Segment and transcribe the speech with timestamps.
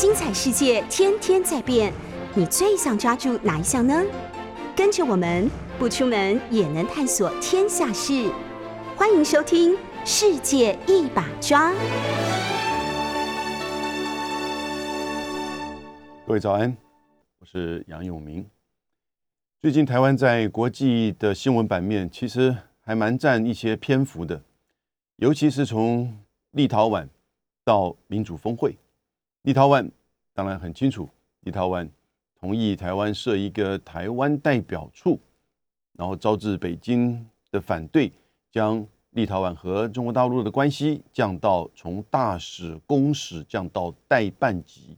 [0.00, 1.92] 精彩世界天天在变，
[2.34, 4.02] 你最想抓住哪一项呢？
[4.74, 5.46] 跟着我们
[5.78, 8.32] 不出门也能探索天下事，
[8.96, 9.72] 欢迎收听
[10.06, 11.70] 《世界一把抓》。
[16.26, 16.74] 各位早安，
[17.38, 18.48] 我是杨永明。
[19.60, 24.40] 最近台湾在国际的新闻版面，其实还蛮占一些篇幅的，
[25.16, 26.18] 尤其是从
[26.52, 27.06] 立陶宛
[27.62, 28.74] 到民主峰会。
[29.42, 29.90] 立陶宛
[30.34, 31.08] 当然很清楚，
[31.40, 31.88] 立陶宛
[32.38, 35.18] 同意台湾设一个台湾代表处，
[35.94, 38.12] 然后招致北京的反对，
[38.50, 44.96] 将立陶宛和中国大陆的关系降到从大使、公使降到代办级。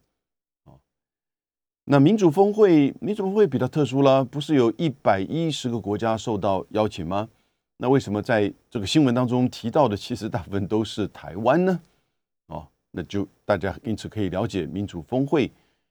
[1.84, 7.28] 那民主峰会，民主峰会比较特殊了，不是有一百一十个国家受到邀请吗？
[7.78, 11.80] 那为什么在这个新闻当中提到的，其实大部分都是台湾呢？
[12.92, 15.50] 那就大家因此可以了解，民主峰会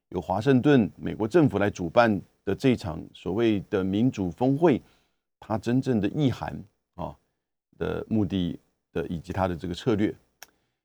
[0.09, 4.81] 由华盛顿美国政府来主办的这一场所谓的民主峰会，
[5.39, 6.63] 它真正的意涵
[6.95, 7.13] 啊
[7.77, 8.59] 的目的
[8.93, 10.15] 的以及它的这个策略。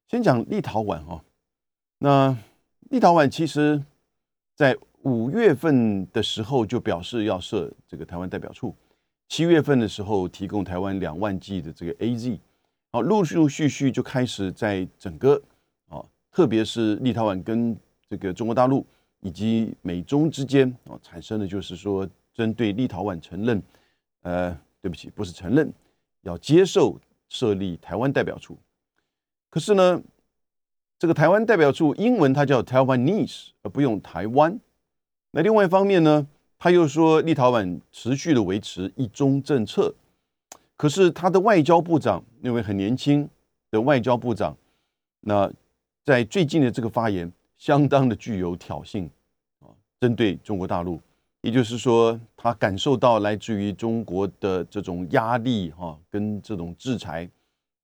[0.09, 1.23] 先讲立陶宛哈，
[1.99, 2.37] 那
[2.91, 3.83] 立陶宛其实
[4.55, 8.75] 在五月份的时候就表示要设这个台湾代表处，
[9.29, 12.41] 七月份的时候提供台湾两万剂的这个 A Z，
[12.93, 15.43] 好，陆陆续续就开始在整个，
[16.37, 17.75] 特别是立陶宛跟
[18.11, 18.87] 这个中国大陆
[19.23, 23.63] 以及美中之间啊，产生的就是说，针对立陶宛承认，
[24.21, 25.73] 呃，对不起，不是承认，
[26.21, 28.59] 要接受设立台湾代表处，
[29.49, 30.03] 可是呢，
[30.99, 34.61] 这个台湾代表处英文它叫 Taiwanese，而不用台湾。
[35.31, 39.95] 那另外一方面呢，他又说立陶宛持续的维持一中政策，
[40.77, 43.27] 可是他的外交部长那位很年轻
[43.71, 44.55] 的外交部长，
[45.21, 45.51] 那
[46.07, 49.11] 在最近的这个发言相当的具有挑衅
[49.59, 49.67] 啊，
[49.99, 51.01] 针对中国大陆，
[51.41, 57.29] 也就是说他感受到来自于中国的这种压力哈，跟这种制裁，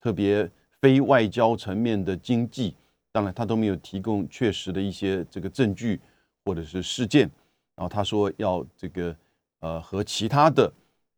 [0.01, 0.49] 特别
[0.81, 2.77] 非外交层面的经济，
[3.11, 6.01] 当然他都没有提供确实的一些这个证据
[6.45, 7.29] 或者是事件。
[7.75, 9.17] 然后他说要这个
[9.59, 10.73] 呃和其他的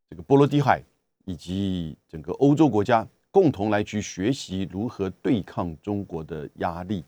[0.08, 0.82] 这个波罗的海
[1.26, 7.02] 以及整个欧洲国家共同来去学习如何对抗中国的压力。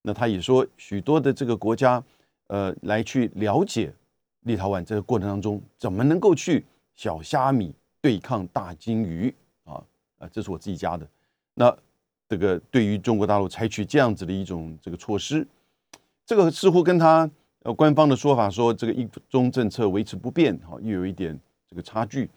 [0.00, 2.02] 那他也说许多的这个国家
[2.46, 3.92] 呃来去了解
[4.44, 6.64] 立陶宛这个过程当中怎么能够去
[6.94, 9.32] 小虾米对抗大金鱼
[9.64, 9.84] 啊
[10.16, 11.06] 啊这是我自己家的。
[11.52, 11.76] 那
[12.30, 15.46] 这个对于中国大陆采取这样子的一种这个措施，
[16.24, 17.30] 这个似乎跟他。
[17.64, 22.28] 呃，官方的说法说这个一中政策维持不变，哈，又有一点这个差距。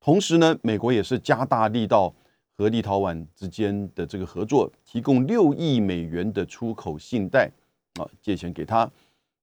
[0.00, 2.12] 同时呢，美国也是加大力道
[2.56, 7.50] 和立陶宛之间的这个合作，提供六亿美元的出口信贷，
[7.94, 8.90] 啊，借钱给他。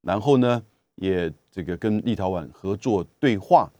[0.01, 0.63] 然后呢，
[0.95, 3.71] 也这个跟立陶宛合作对话，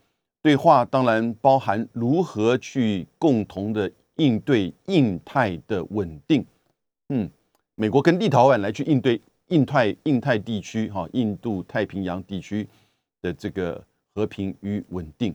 [0.41, 6.45] 对话当然包含如何去共同的应对印太的稳定。
[7.09, 7.29] 嗯，
[7.75, 9.22] 美国跟立陶宛来去应对。
[9.50, 12.69] 印太印太地区，哈，印度太平洋地区
[13.19, 15.34] 的这个和平与稳定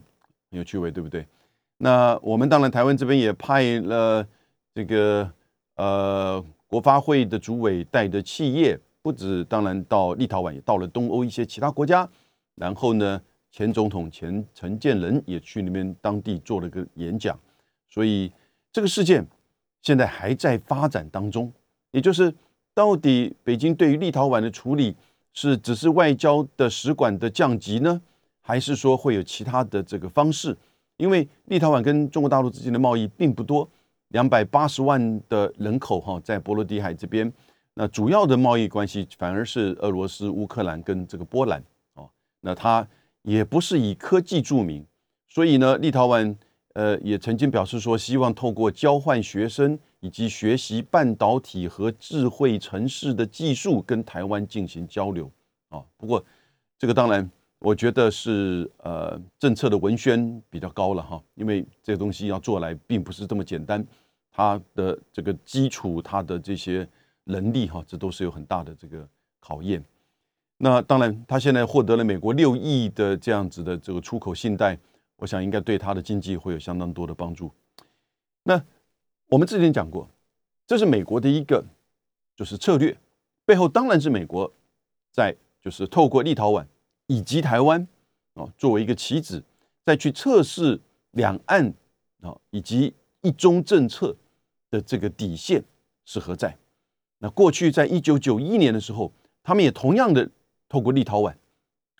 [0.49, 1.27] 很有趣味，对不对？
[1.77, 4.25] 那我们当然台湾这边也派了
[4.73, 5.31] 这个
[5.75, 12.07] 呃国发会的主委带的企业，不止当然到立陶宛，也到了东欧一些其他国家。
[12.55, 13.21] 然后呢，
[13.51, 17.39] 前总统前陈建仁也去那边当地做了个演讲。
[17.87, 18.31] 所以
[18.71, 19.25] 这个事件
[19.81, 21.51] 现在还在发展当中，
[21.91, 22.33] 也就是。
[22.77, 24.93] 到底北京对于立陶宛的处理
[25.31, 28.01] 是只是外交的使馆的降级呢，
[28.41, 30.57] 还是说会有其他的这个方式？
[30.97, 33.69] 因为立陶宛跟中国大陆之间的贸易并不多，
[34.09, 37.31] 两百八十万的人口哈，在波罗的海这边，
[37.73, 41.63] 那主要的贸易关系反而是俄罗斯、乌克兰跟这个波兰
[41.95, 42.09] 哦，
[42.41, 42.87] 那它
[43.21, 44.85] 也不是以科技著名，
[45.27, 46.35] 所以呢，立陶宛
[46.73, 49.79] 呃也曾经表示说，希望透过交换学生。
[50.01, 55.31] 以及学习半导体和智慧城市的技术，跟台湾进行交流
[55.69, 55.83] 啊。
[55.97, 56.23] 不过，
[56.77, 57.27] 这个当然，
[57.65, 63.83] 我觉得是呃政策的文宣比较高了哈，因为这个东西要做来，并不是这么简单。
[64.31, 66.87] 它的这个基础，它的这些
[67.23, 69.07] 能力哈，这都是有很大的这个
[69.39, 69.83] 考验。
[70.57, 74.77] 那当然，他现在获得了美国六亿的这样子的这个出口信贷，
[75.15, 77.51] 我想应该对他的经济会有相当多的帮助。
[78.43, 78.63] 那。
[79.27, 80.07] 我们之前讲过，
[80.67, 81.65] 这是美国的一个
[82.35, 82.95] 就是策略，
[83.43, 84.53] 背后当然是美国
[85.11, 86.63] 在就是透过立陶宛
[87.07, 87.87] 以及台湾
[88.33, 89.43] 啊作为一个棋子，
[89.83, 90.79] 再去测试
[91.11, 91.73] 两岸
[92.21, 94.15] 啊以及一中政策
[94.69, 95.63] 的这个底线
[96.05, 96.57] 是何在。
[97.19, 99.11] 那过去在一九九一年的时候，
[99.43, 100.29] 他们也同样的
[100.67, 101.33] 透过立陶宛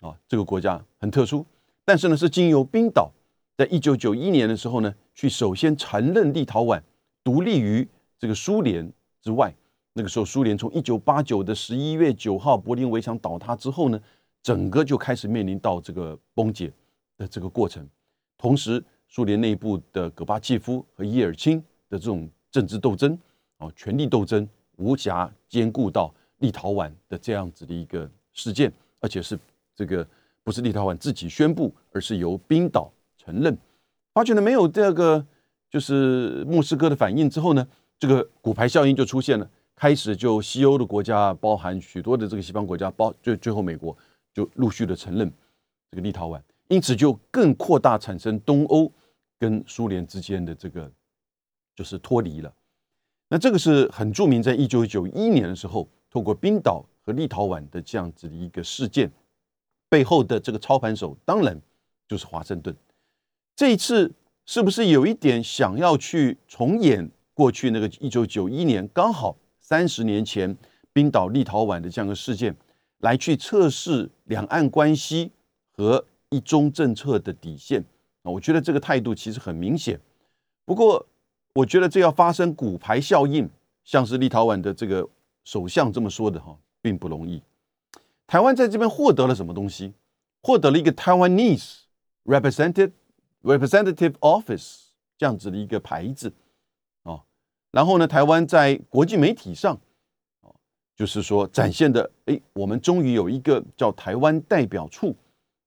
[0.00, 1.44] 啊这个国家很特殊，
[1.84, 3.12] 但是呢是经由冰岛，
[3.56, 6.82] 在一九九一年的时候呢，去首先承认立陶宛
[7.24, 7.88] 独立于
[8.18, 8.92] 这个苏联
[9.22, 9.54] 之外。
[9.98, 13.98] 那个时候，苏联从一九八九的十一月九号柏林围墙倒塌之后呢，
[14.46, 16.72] 整个就开始面临到这个崩解
[17.18, 17.84] 的这个过程。
[18.38, 21.58] 同时，苏联内部的戈巴契夫和叶尔钦
[21.88, 23.18] 的这种政治斗争
[23.56, 29.36] 啊，权力斗争无暇兼顾到立陶宛的这样子的一个事件，而且是
[29.74, 30.06] 这个
[30.44, 32.88] 不是立陶宛自己宣布，而是由冰岛
[33.18, 33.58] 承认。
[34.14, 35.26] 发觉呢，没有这个
[35.68, 37.66] 就是莫斯科的反应之后呢，
[37.98, 39.50] 这个骨牌效应就出现了。
[39.74, 43.94] 开始就西欧的国家，包含许多的这个西方国家，包最最后美国
[44.36, 45.32] 就陆续的承认
[45.90, 46.38] 这个立陶宛，
[46.68, 48.92] 因此就更扩大产生东欧
[49.38, 50.92] 跟苏联之间的这个
[51.74, 52.54] 就是脱离了。
[53.28, 59.10] 那这个是很著名，在一九九一年的时候，透过冰岛和立陶宛的这样子的一个事件
[59.88, 61.58] 背后的这个操盘手，当然
[62.06, 62.76] 就是华盛顿。
[63.54, 64.12] 这一次
[64.44, 69.34] 是不是有一点想要去重演过去那个一九九一年刚好？
[69.60, 70.54] 三十年前，
[70.92, 72.54] 冰岛、立陶宛的这样的事件，
[72.98, 75.30] 来去测试两岸关系
[75.72, 77.84] 和一中政策的底线
[78.22, 80.00] 啊，我觉得这个态度其实很明显。
[80.64, 81.06] 不过，
[81.54, 83.48] 我觉得这要发生骨牌效应，
[83.84, 85.08] 像是立陶宛的这个
[85.44, 87.42] 首相这么说的哈，并不容易。
[88.26, 89.92] 台湾在这边获得了什么东西？
[90.42, 91.78] 获得了一个 Taiwanese
[92.24, 92.92] representative
[93.42, 96.32] representative office 这样子的一个牌子
[97.04, 97.22] 啊。
[97.70, 99.80] 然后呢，台湾在国际媒体上，
[100.96, 105.14] 就是说展现的，哎，我们终于有一个叫台湾代表处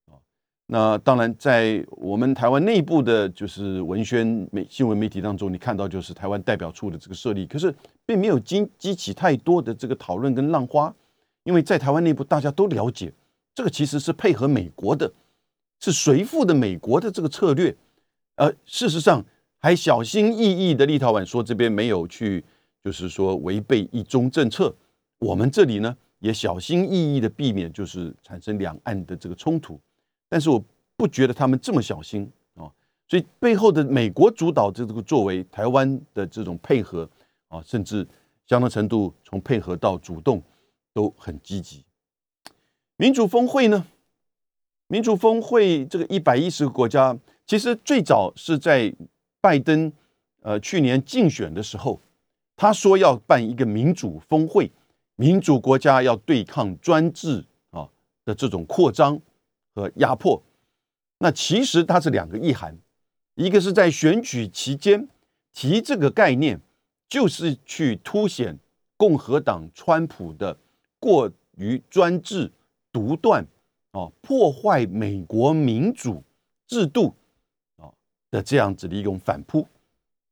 [0.08, 0.18] 啊。
[0.66, 7.74] 那当然，在我们台湾内部的，就是文宣媒新闻媒体当中，你看到就是台湾代表处的这个设立，可是
[8.06, 10.94] 并没有激激起太多的这个讨论跟浪花，
[11.44, 13.14] 因为在台湾内部大家都了解，
[13.54, 15.12] 这个其实是配合美国的，
[15.80, 17.76] 是随附的美国的这个策略，
[18.36, 19.24] 而事实上。
[19.62, 22.42] 还小心翼翼的立陶宛说这边没有去，
[22.82, 24.74] 就是说违背一中政策。
[25.20, 29.80] 我们这里呢也小心翼翼的避免就是产生两岸的这个冲突。
[30.28, 30.64] 但是我
[30.98, 32.72] 不觉得他们这么小心啊，
[33.08, 37.10] 所以背后的美国主导这个作为，台湾的这种配合
[37.48, 38.08] 啊，甚至
[38.48, 40.42] 相当程度从配合到主动
[40.94, 41.84] 都很积极。
[42.98, 43.86] 民主峰会呢，
[44.88, 48.94] 民主峰会这个一百一十个国家，其实最早是在。
[49.42, 49.90] 拜登，
[50.42, 52.02] 呃，去年竞选的时候，
[52.58, 54.70] 他说要办一个民主峰会，
[55.20, 57.90] 民主国家要对抗专制啊
[58.24, 59.20] 的这种扩张
[59.76, 60.42] 和压迫。
[61.18, 62.78] 那其实它是两个意涵，
[63.36, 65.10] 一个是在选举期间
[65.52, 66.62] 提这个概念，
[67.10, 68.58] 就是去凸显
[68.96, 70.58] 共和党川普的
[71.02, 72.50] 过于专制、
[72.90, 73.46] 独断
[73.92, 76.24] 啊，破坏美国民主
[76.66, 77.14] 制度
[77.76, 77.92] 啊。
[78.32, 79.68] 的这样子的一种反扑，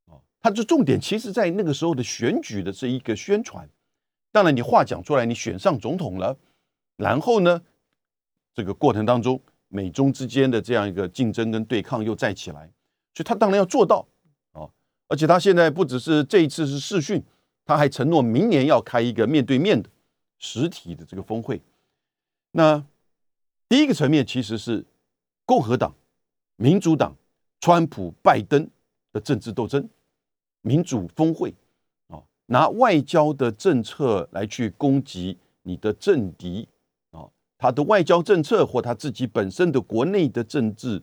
[0.06, 3.68] 啊，它的重点其实在那个时候的选举的这一个宣传。
[4.32, 6.38] 当然，你话讲出来，你选上总统了，
[6.96, 7.62] 然后呢，
[8.54, 12.72] 这个过程当中，美中之间的这样一个竞争跟对抗又再起来，
[13.14, 14.08] 所以他当然要做到
[14.52, 14.70] 啊。
[15.08, 17.24] 而且他现在不只是这一次是试训，
[17.66, 19.90] 他还承诺明年要开一个面对面的
[20.38, 21.62] 实体的这个峰会。
[22.52, 22.86] 那
[23.70, 24.86] 第一个层面其实是
[25.46, 25.96] 共和党、
[26.56, 27.16] 民主党。
[27.60, 28.70] 川普、拜登
[29.12, 29.90] 的政治斗争、
[30.62, 31.52] 民主峰会，
[32.48, 36.68] 拿外交的政策来去攻击你的政敌
[37.12, 37.28] 啊，
[37.58, 41.02] 他的外交政策或他自己本身的国内的政治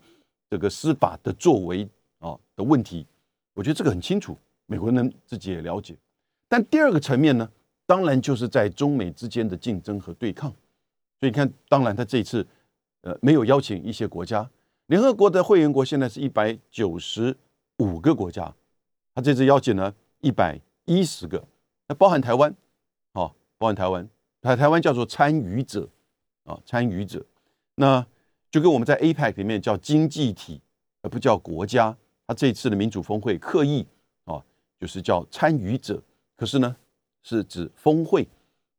[0.50, 3.06] 这个司法的作为啊的问题，
[3.54, 4.36] 我觉得这个很清楚，
[4.66, 5.96] 美国人自己也了解。
[6.48, 7.48] 但第二个层面呢，
[7.86, 10.50] 当然就是在中美之间的竞争和对抗。
[11.20, 12.46] 所以你看，当然他这一次
[13.02, 14.48] 呃没有邀请一些国家。
[14.86, 17.36] 联合国的会员国现在是一百九十
[17.78, 18.54] 五个国家，
[19.14, 21.44] 他这次邀请呢一百一十个，
[21.88, 22.54] 那包含台湾，
[23.12, 24.08] 哦，包含台湾，
[24.40, 25.88] 台台湾叫做参与者，
[26.44, 27.24] 啊，参与者，
[27.76, 28.06] 那
[28.50, 30.60] 就跟我们在 APEC 里面叫经济体，
[31.02, 31.96] 而不叫国家。
[32.26, 33.86] 他这次的民主峰会刻意
[34.24, 34.42] 啊，
[34.80, 36.02] 就是叫参与者，
[36.36, 36.74] 可是呢
[37.22, 38.26] 是指峰会，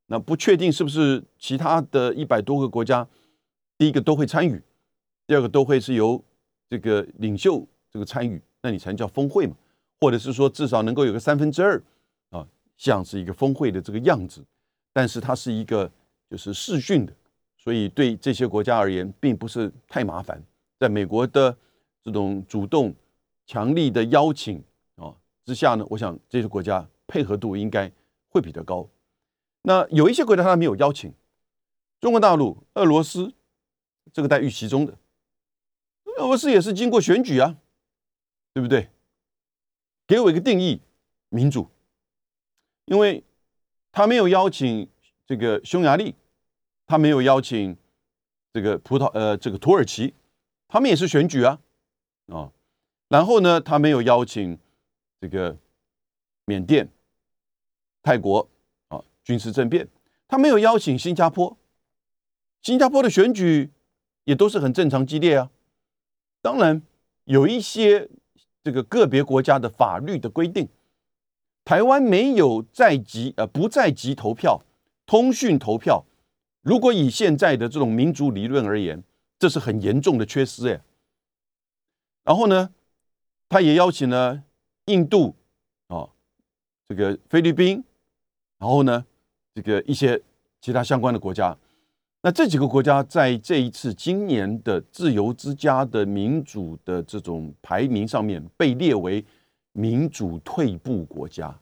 [0.07, 3.07] 那不确定是不是其他的一百多个国家，
[3.77, 4.61] 第一个都会参与。
[5.27, 6.23] 第二个都会是由
[6.69, 9.55] 这个领袖这个参与，那你才能叫峰会嘛，
[9.99, 11.81] 或者是说至少能够有个三分之二，
[12.77, 14.43] 像是一个峰会的这个样子。
[14.93, 15.91] 但是它是一个
[16.29, 17.13] 就是视讯的，
[17.57, 20.41] 所以对这些国家而言并不是太麻烦。
[20.79, 21.55] 在美国的
[22.01, 22.95] 这种主动
[23.45, 24.63] 强力的邀请
[24.95, 25.13] 啊
[25.43, 27.91] 之下呢，我想这些国家配合度应该
[28.29, 28.87] 会比较高。
[29.63, 31.13] 那有一些国家他没有邀请，
[31.99, 33.33] 中国大陆、俄罗斯，
[34.13, 34.97] 这个在预期中的。
[36.17, 37.57] 俄罗斯也是经过选举啊，
[38.53, 38.89] 对不对？
[40.07, 40.81] 给我一个定义，
[41.29, 41.69] 民主，
[42.85, 43.23] 因为
[43.91, 44.89] 他没有邀请
[45.25, 46.15] 这个匈牙利，
[46.85, 47.75] 他没有邀请
[48.51, 50.13] 这个葡萄呃这个土耳其，
[50.67, 51.59] 他们也是选举啊，
[52.27, 52.51] 啊，
[53.09, 54.57] 然后呢，他没有邀请
[55.19, 55.57] 这个
[56.45, 56.89] 缅甸、
[58.03, 58.49] 泰国
[58.89, 59.87] 啊军事政变，
[60.27, 61.57] 他没有邀请新加坡，
[62.61, 63.71] 新加坡的选举
[64.23, 65.51] 也都是很正常激烈啊，
[66.41, 66.81] 当然
[67.23, 68.09] 有一些。
[68.65, 70.67] 这个个别国家的法律的规定，
[71.65, 74.61] 台湾没有在籍呃不在籍投票、
[75.05, 76.05] 通讯投票。
[76.61, 79.03] 如果以现在的这种民主理论而言，
[79.37, 80.81] 这是很严重的缺失哎。
[82.23, 82.69] 然后呢，
[83.49, 84.43] 他也邀请了
[84.85, 85.35] 印度
[85.87, 86.09] 啊，
[86.87, 87.83] 这个菲律宾，
[88.59, 89.05] 然后呢，
[89.53, 90.21] 这个一些
[90.61, 91.57] 其他相关的国家。
[92.21, 99.23] 那这几个国家在这一次今年的自由之家的民主的这种排名上面被列为
[99.75, 101.59] 民主退步国家，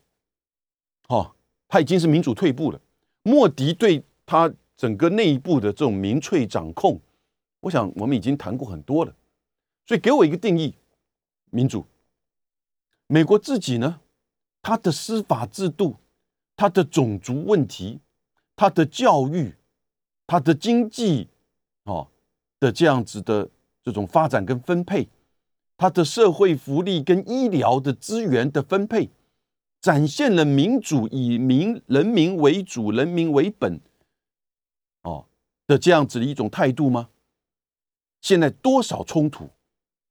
[1.07, 1.35] 哦，
[1.67, 2.79] 他已经是民主退步了。
[3.23, 7.01] 莫迪对他整个内部的这种民粹掌控，
[7.59, 9.15] 我想我们已经谈过很多了。
[9.87, 10.75] 所以给我一个定义：
[11.49, 11.83] 民主。
[13.07, 13.99] 美国自己呢，
[14.61, 15.95] 他的司法制度、
[16.55, 17.99] 他的种族问题、
[18.55, 19.53] 他的教育。
[20.25, 21.27] 它的经济，
[21.83, 22.07] 哦
[22.57, 23.47] 的这样子的
[23.83, 25.05] 这种发展跟分配，
[25.83, 29.09] 它的社会福利跟医疗的资源的分配，
[29.81, 33.81] 展现了民主以民人民为主、人民为本，
[35.01, 35.25] 哦
[35.67, 37.09] 的这样子的一种态度吗？
[38.21, 39.49] 现在多少冲突，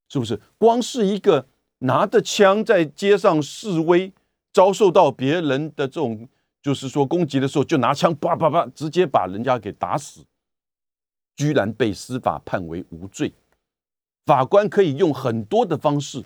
[0.09, 0.39] 是不是？
[0.59, 1.47] 光是一个
[1.79, 4.13] 拿着枪在街上示威，
[4.53, 6.29] 遭受到别人的这种。
[6.61, 10.23] 就是说，攻击的时候就拿枪叭叭叭，直接把人家给打死，
[11.35, 13.33] 居然被司法判为无罪。
[14.25, 16.23] 法官可以用很多的方式，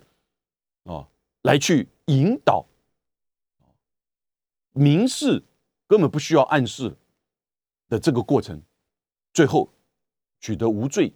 [0.83, 1.07] 啊，
[1.41, 2.65] 来去引导，
[4.73, 5.43] 明示
[5.87, 6.95] 根本不需要暗示
[7.89, 8.61] 的这个过程，
[9.33, 9.69] 最后
[10.39, 11.13] 取得无罪。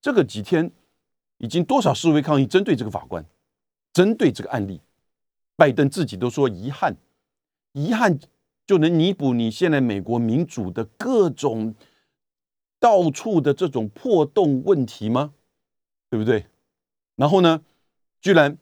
[0.00, 0.70] 这个几天
[1.38, 3.24] 已经多少示威抗议针对这个法官，
[3.92, 4.80] 针对这个案例，
[5.56, 6.96] 拜登自己都说遗憾，
[7.72, 8.18] 遗憾。
[8.64, 11.74] 就能弥补你现在美国民主的各种
[12.78, 15.34] 到处的这种破洞问题吗？
[16.12, 16.44] 对不对？
[17.16, 17.58] 然后呢，
[18.20, 18.54] 居然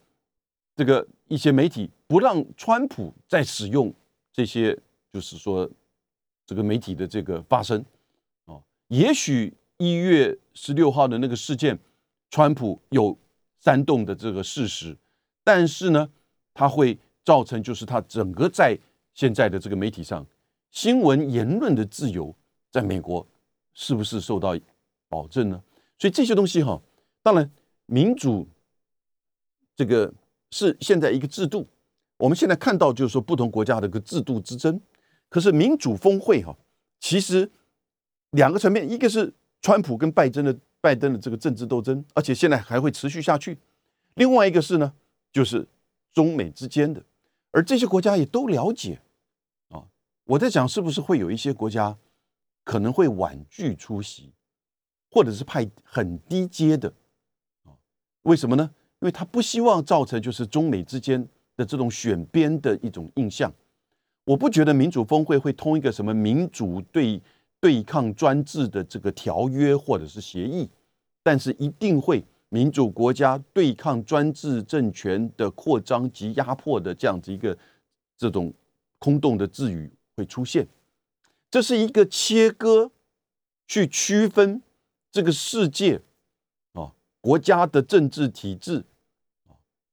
[0.76, 3.92] 这个一些媒体不让川普再使用
[4.33, 4.78] 这些，
[5.12, 5.69] 就是说
[6.47, 7.85] 这个媒体的这个发声
[8.45, 11.76] 哦，也许一月十六号的那个事件，
[12.30, 13.19] 川普有
[13.59, 14.97] 煽动的这个事实，
[15.42, 16.09] 但是呢，
[16.54, 18.78] 它会造成就是他整个在。
[19.12, 20.25] 现在的这个媒体上，
[20.71, 22.33] 新闻言论的自由
[22.71, 23.26] 在美国
[23.75, 24.57] 是不是受到
[25.09, 25.61] 保证呢？
[25.99, 26.80] 所以这些东西哈，
[27.23, 27.50] 当然
[27.87, 28.49] 民主
[29.77, 30.12] 这个
[30.50, 31.69] 是现在一个制度。
[32.17, 34.81] 我们现在看到就是说不同国家的一个制度之争。
[35.29, 36.57] 可是民主峰会哈，
[36.99, 37.50] 其实
[38.33, 43.55] 两个层面，一个是川普跟拜登的拜登的这个政治斗争，而且现在还会持续下去；
[44.15, 44.93] 另外一个是呢，
[45.33, 45.67] 就是
[46.12, 47.03] 中美之间的。
[47.53, 49.00] 而这些国家也都了解，
[49.69, 49.85] 啊，
[50.25, 51.97] 我在想是不是会有一些国家
[52.65, 54.33] 可能会婉拒出席，
[55.11, 56.93] 或者是派很低阶的，
[58.23, 58.71] 为什么呢？
[59.00, 63.53] 因为他不希望造成就是中美之间的这种选边的一种印象。
[64.25, 67.21] 我不觉得民主峰会会通一个什么民主对
[67.61, 70.69] 对抗专制的这个条约或者是协议，
[71.23, 72.25] 但是一定会。
[72.53, 77.57] 民主国家对抗专制政权的扩张及压迫的这样子一个
[78.19, 78.53] 这种
[78.99, 80.67] 空洞的字语会出现，
[81.49, 82.91] 这是一个切割，
[83.69, 84.61] 去区分
[85.12, 86.00] 这个世界
[87.21, 88.85] 国家的政治体制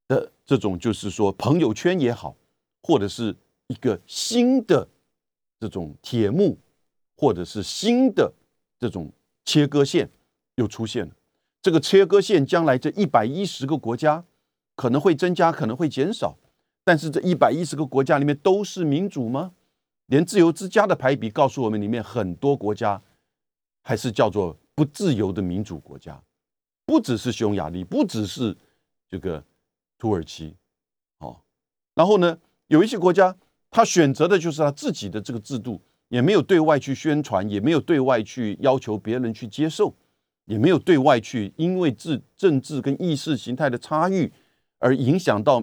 [0.07, 2.35] 的这种就是说朋友圈也好，
[2.83, 3.35] 或者是
[3.67, 4.87] 一个新的
[5.59, 6.57] 这种铁幕，
[7.17, 8.33] 或者是新的
[8.79, 9.11] 这种
[9.43, 10.09] 切割线
[10.55, 11.13] 又出现了。
[11.61, 14.23] 这个切割线将来这一百一十个国家
[14.75, 16.37] 可能会增加，可能会减少，
[16.85, 19.53] 但是这一百一十个国家里面都是民主吗？
[20.05, 23.01] 连自由之家的排比告诉我们，里面很多国家
[23.83, 26.23] 还是叫做不自由的民主国家，
[26.87, 28.57] 不只是匈牙利，不只是
[29.07, 29.43] 这个
[29.99, 30.55] 土耳其，
[31.19, 31.39] 哦，
[31.93, 33.35] 然后呢，有一些国家
[33.69, 39.93] 他选择的就是他自己的这个制度，也没有对外去宣传，也没有对外去要求别人去接受。
[40.49, 44.31] 也没有对外去，因为治政治跟意识形态的差异
[44.79, 45.61] 而影响到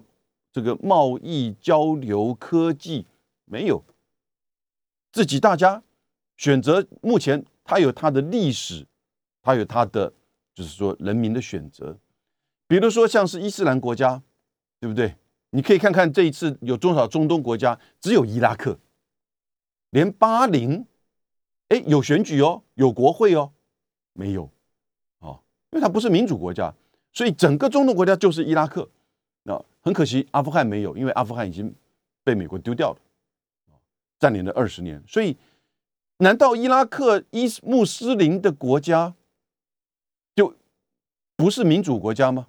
[0.52, 3.06] 这个贸易交流、科技，
[3.46, 3.82] 没有
[5.10, 5.82] 自己大家
[6.36, 8.86] 选择目前它有它的历史，
[9.40, 10.12] 它有它的
[10.54, 11.98] 就是说人民的选择。
[12.66, 14.22] 比如说像是伊斯兰国家，
[14.80, 15.16] 对不对？
[15.50, 18.78] 你可以看看这一次有多少中东国家，只有伊拉克，
[19.90, 20.84] 连巴林，
[21.68, 23.52] 哎，有选举哦，有国会哦，
[24.14, 24.50] 没有，
[25.20, 26.74] 哦，因为它不是民主国家，
[27.12, 28.90] 所以整个中东国家就是伊拉克。
[29.44, 31.72] 那很可惜，阿富汗没有，因为阿富汗已经
[32.24, 32.98] 被美国丢掉了，
[34.18, 35.00] 占领了二十年。
[35.06, 35.36] 所以，
[36.16, 39.14] 难道伊拉克伊穆斯林的国家
[41.44, 42.46] 不是民主国家吗？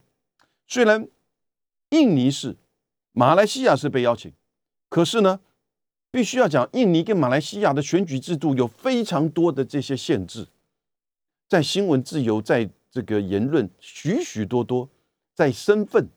[0.68, 1.06] 虽然
[1.90, 2.56] 印尼是，
[3.12, 4.32] 马来西亚是被邀请，
[4.88, 5.42] 可是呢，
[6.12, 10.48] 必须要讲，印尼跟马来西亚的选举制度有非常多的这些限制，
[11.50, 14.88] 在新闻自由，在这个言论许许多多，
[15.34, 16.08] 在身份，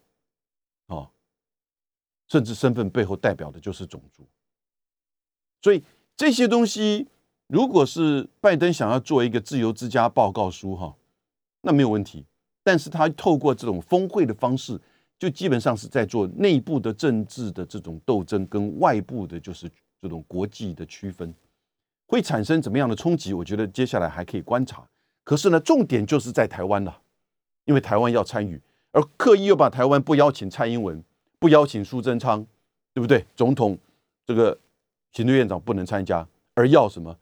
[0.86, 1.10] 啊，
[2.28, 4.24] 甚至身份背后代表的就是种族，
[5.62, 5.82] 所以
[6.16, 7.08] 这些东西，
[7.48, 10.94] 如果是拜登想要做一个自由之家报告书，哈，
[11.62, 12.24] 那没有问题。
[12.68, 14.78] 但是他透过这种峰会的方式，
[15.18, 21.32] 就基本上是在做内部的政治的这种斗争，跟外部的就是这种国际的区分，
[22.06, 23.32] 会产生怎么样的冲击？
[23.32, 24.86] 我觉得接下来还可以观察。
[25.24, 27.00] 可是呢，重点就是在台湾了，
[27.64, 28.60] 因为台湾要参与，
[28.92, 31.02] 而刻意又把台湾不邀请蔡英文，
[31.38, 32.46] 不邀请苏贞昌，
[32.92, 33.24] 对不对？
[33.34, 33.78] 总统
[34.26, 34.58] 这个
[35.12, 37.16] 行政院长不能参加，而要什么？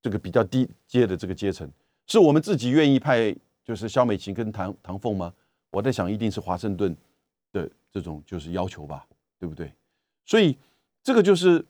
[0.00, 1.68] 这个比较低阶的这个阶层，
[2.06, 3.34] 是我们自己愿意派。
[3.68, 5.30] 就是肖美琴跟唐唐凤吗？
[5.70, 6.96] 我在想，一定是华盛顿
[7.52, 9.06] 的这种就是要求吧，
[9.38, 9.70] 对不对？
[10.24, 10.56] 所以
[11.02, 11.62] 这个就是，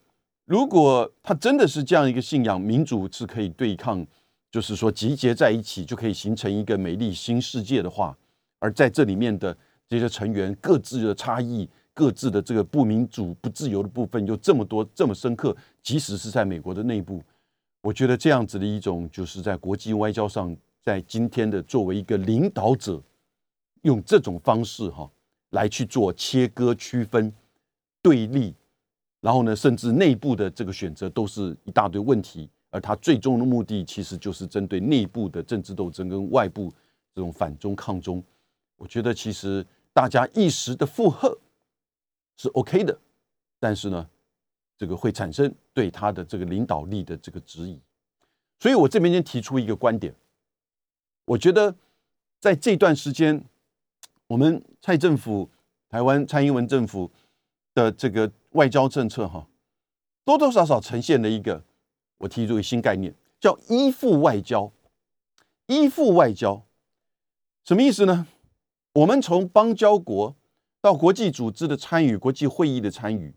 [0.45, 4.07] 如果他真的是这样一个信仰，民主是可以对抗，
[4.49, 8.17] 就是说集结在一起就可以形成一个美丽新世界的话，
[8.61, 9.57] 而在这里面的
[9.89, 17.21] 这些成员各自的差异、各自的这个不民主、不自由的部分又这么多、这么深刻，即使是在美国的内部，
[17.81, 20.57] 我觉得这样子的一种就是在国际外交上。
[20.85, 23.03] 在今天的作为一个领导者，
[23.83, 25.11] 用这种方式哈
[25.51, 27.33] 来去做切割、区分、
[28.03, 28.55] 对立，
[29.21, 36.73] 然后呢，甚至内部的这个选择都是一大堆问题，而他最终的目的其实就是针对内部的政治斗争跟外部
[37.15, 38.23] 这种反中抗中。
[38.77, 41.37] 我觉得其实大家一时的附和
[42.37, 42.99] 是 OK 的，
[43.59, 44.09] 但是呢，
[44.79, 47.81] 这个会产生对他的这个领导力的这个质疑。
[48.61, 50.15] 所以我这边先提出一个观点。
[51.29, 51.77] 我觉得
[52.41, 53.45] 在这段时间，
[54.27, 55.51] 我们蔡政府、
[55.91, 57.11] 台湾蔡英文政府
[57.75, 59.47] 的这个外交政策，哈，
[60.25, 61.63] 多多少少呈现了一个
[62.17, 64.73] 我提出一个新概念，叫依附外交。
[65.67, 66.65] 依附外交
[67.63, 68.27] 什么意思呢？
[68.95, 70.35] 我们从邦交国
[70.81, 73.35] 到国际组织的参与、国际会议的参与，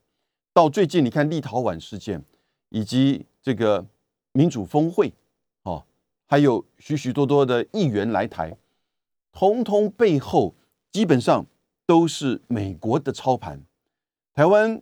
[0.53, 2.23] 到最近你看立陶宛事件，
[2.69, 3.85] 以及这个
[4.31, 5.13] 民主峰会。
[6.31, 8.55] 还有许许多多的议员来台，
[9.33, 10.55] 通通背后
[10.89, 11.45] 基本上
[11.85, 13.61] 都是美国的操盘。
[14.33, 14.81] 台湾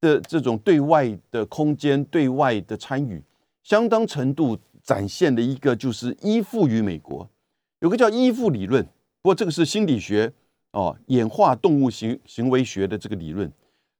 [0.00, 3.20] 的这种对外的空间、对外的参与，
[3.64, 7.28] 相当程度展现了一个就是依附于美国。
[7.80, 8.84] 有个叫依附理论，
[9.20, 10.32] 不过这个是心理学
[10.70, 13.50] 哦，演化动物行行为学的这个理论，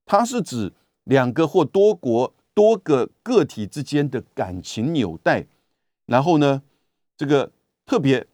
[0.07, 5.45] 它是指两个或多国多个个体之间的感情纽带，
[6.07, 6.63] 然后呢？
[7.17, 7.51] 这个
[7.87, 8.27] 特别，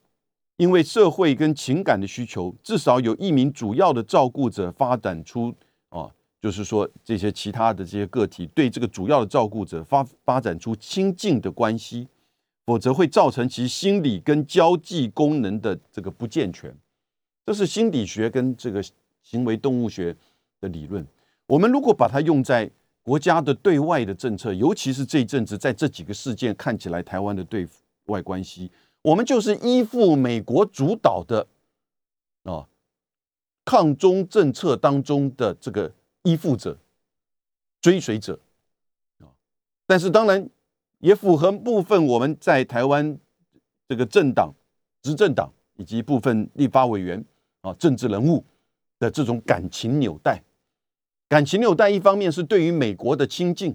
[0.57, 5.55] 因为社会跟情感的需求，至少有一名主要的照顾者发展出
[5.89, 12.09] 啊，就是说这些其他的这些个体对这个主要的照顾者发发展出亲近的关系，
[12.65, 16.75] 否则会造成其心理跟交际功能的这个不健全。
[17.45, 18.83] 这是心理学跟这个
[19.23, 20.17] 行为动物学
[20.61, 21.07] 的理论。
[21.47, 22.71] 我们如果把它用在
[23.03, 27.83] 国家的对外的政策，尤其是这一阵子在这几个事件看起来，台湾的对付。
[28.07, 28.71] 外关系，
[29.03, 31.47] 我们就是依附美国主导的
[32.43, 32.67] 啊
[33.65, 36.77] 抗中政策当中的这个依附者、
[37.81, 38.39] 追随者
[39.21, 39.31] 啊，
[39.87, 40.49] 但是当然
[40.99, 43.19] 也符合部分我们在台湾
[43.89, 44.53] 这个政党、
[45.03, 47.25] 执政党以及部分立法委员
[47.61, 48.45] 啊政治人物
[48.99, 50.43] 的这种感情纽带。
[51.29, 53.75] 感情纽带一方面是对于美国的亲近，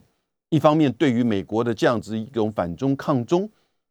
[0.50, 3.50] 一方面对于美国的这样子一种反中抗中。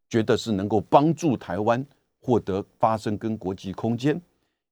[0.08, 1.84] 觉得是能够帮助台湾
[2.20, 4.20] 获得发生跟国际空间，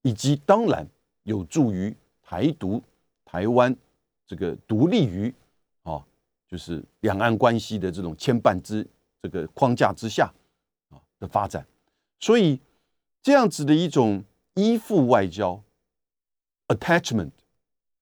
[0.03, 0.87] 以及当然
[1.25, 2.83] 有助于台独
[3.25, 3.75] 台湾
[4.27, 5.35] 这个独立于
[5.83, 6.05] 啊，
[6.49, 8.87] 就是两岸关系的这种牵绊之
[9.21, 10.33] 这个框架之下
[10.90, 11.66] 啊的发展。
[12.21, 12.61] 所以
[13.21, 14.23] 这样子的一种
[14.55, 15.61] 依附外交
[16.68, 17.33] （attachment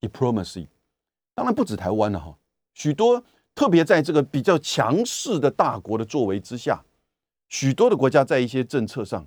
[0.00, 0.66] diplomacy），
[1.34, 2.36] 当然不止台湾了哈，
[2.74, 3.22] 许多
[3.54, 6.84] 特别在这个比较强势的大国的作为之下。
[7.50, 9.26] 许多的国家在一些政策上，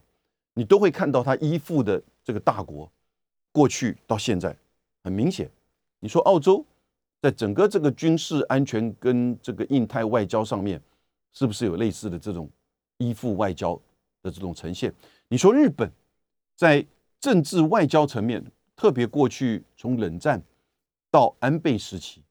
[0.53, 2.89] 你都会看到它依附的这个大国，
[3.51, 4.55] 过去到现在
[5.03, 5.51] 很明显。
[5.99, 6.65] 你说澳洲
[7.21, 10.81] 在整个这个军事安全跟这个印太外交上面，
[11.33, 12.49] 是不是有类似的这种
[12.97, 13.75] 依附外交
[14.21, 14.91] 的这种呈现？
[15.27, 15.91] 你说日本
[16.55, 16.85] 在
[17.19, 18.41] 政治外交层面，
[18.73, 20.41] 特别过去从冷战
[21.11, 22.23] 到安倍时期，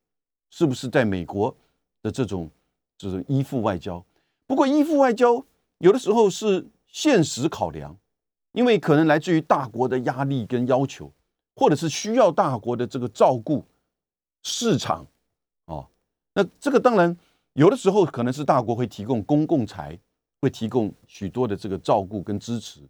[0.48, 1.54] 是不是在美国
[2.00, 2.50] 的这种
[2.96, 4.02] 这种依附外交？
[4.46, 5.44] 不过依附外交。
[5.82, 7.98] 有的时候是现实考量，
[8.52, 11.12] 因为可能来自于大国的压力跟要求，
[11.56, 13.64] 或者是需要大国的这个照顾
[14.44, 15.04] 市场，
[15.64, 15.88] 哦，
[16.34, 17.16] 那这个当然
[17.54, 19.98] 有的时候可能是大国会提供公共财，
[20.40, 22.80] 会提供许多的这个照顾跟支持。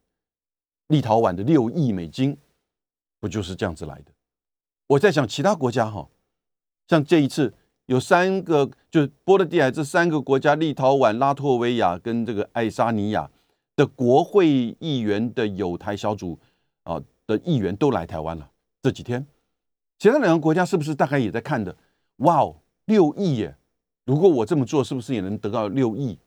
[0.88, 2.36] 立陶宛的六亿美金，
[3.18, 4.12] 不就是这样子来的？
[4.86, 6.06] 我在想其他国家哈，
[6.86, 7.54] 像这一次。
[7.86, 13.30] 有三个，就是波罗的海这三个国家：立陶宛、拉脱维亚跟这个爱沙尼亚
[13.74, 16.38] 的国会议员的友台小组
[16.84, 18.50] 啊的议员都来台湾了。
[18.82, 19.26] 这几天，
[19.98, 21.76] 其他两个国家是不是大概也在看的？
[22.18, 23.56] 哇哦，六亿耶！
[24.04, 26.18] 如果我这么做，是不是也能得到六亿，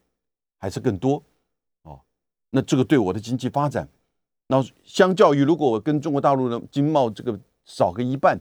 [0.57, 1.21] 还是更多？
[1.83, 1.99] 哦，
[2.49, 3.87] 那这个对我的经济发展，
[4.47, 8.39] 那相较于如果我跟中国大陆的经贸这个少个一半，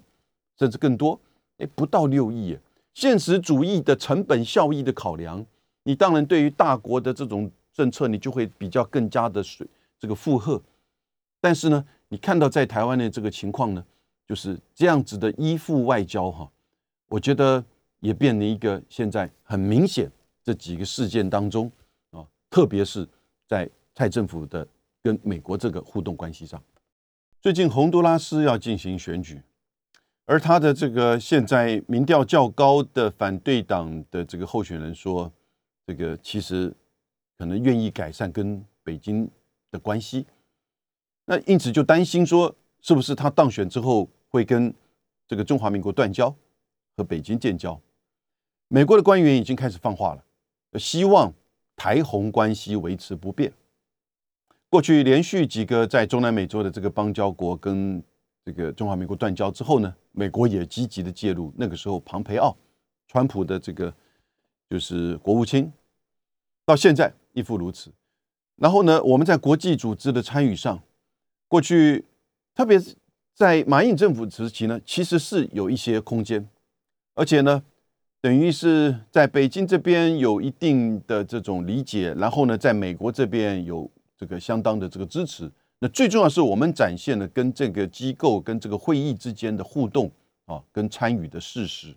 [0.59, 1.19] 甚至更多，
[1.59, 2.61] 哎，不到六亿耶。
[2.95, 5.45] 现实主义的成本效益的考量，
[5.83, 9.67] 你当然对于大国的这种政策，你就会比较更加的水
[9.99, 10.63] 这个负荷。
[11.41, 13.85] 但是呢，你看到在台湾的这个情况呢，
[14.27, 16.49] 就是这样子的依附外交哈，
[17.09, 17.63] 我觉得
[17.99, 20.11] 也变成一个现在很明显
[20.43, 21.71] 这几个事件当中
[22.13, 23.07] 啊，特别是
[23.49, 24.67] 在蔡政府的
[25.03, 26.63] 跟美国这个互动关系上，
[27.43, 29.43] 最近洪都拉斯要进行选举。
[30.27, 35.31] 而他的这个现在民调较高的反对党的这个候选人说，
[35.87, 36.73] 这个其实
[37.37, 39.31] 可能愿意改善跟北京
[39.71, 40.27] 的关系，
[41.27, 44.73] 那因此就担心说，是不是他当选之后会跟
[45.29, 46.35] 这个中华民国断交，
[46.97, 47.79] 和北京建交？
[48.69, 50.25] 美国的官员已经开始放话了，
[50.79, 51.33] 希望
[51.77, 53.53] 台红关系维持不变。
[54.71, 58.03] 过去连续几个在中南美洲的这个邦交国跟
[58.45, 61.53] 这个中华民国断交之后呢，美国也积极的介入。
[61.57, 62.55] 那个时候，庞培奥，
[63.09, 63.93] 川普的这个
[64.69, 65.73] 就是国务卿，
[66.67, 67.91] 到现在亦复如此。
[68.57, 70.83] 然后呢，我们在国际组织的参与上，
[71.49, 72.05] 过去
[72.55, 72.95] 特别是
[73.35, 76.47] 在马英政府时期呢，其实是有一些空间，
[77.15, 77.65] 而且呢，
[78.21, 85.51] 等于是在北京这边有一定的这种理解，然后呢，在美国这边有这个相当的这个支持。
[85.81, 90.11] 那最重要是我们展现了跟这个机构、跟这个会议之间的互动
[90.47, 91.95] 啊，跟参与的事实，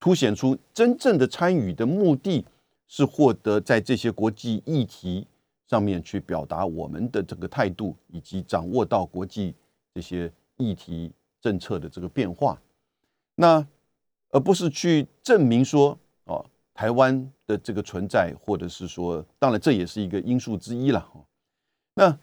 [0.00, 2.46] 凸显出真正的参与的目的
[2.88, 5.26] 是获得在这些国际议题
[5.66, 9.54] 上面去表达我们的这个态度，以及掌握到国际
[9.92, 12.58] 这些议题政策的这个变化。
[13.34, 13.66] 那
[14.30, 21.06] 而不是去证明说哦，台湾的这个存在，或者是说，当然这也是一个因素之一了。
[21.92, 22.18] 那。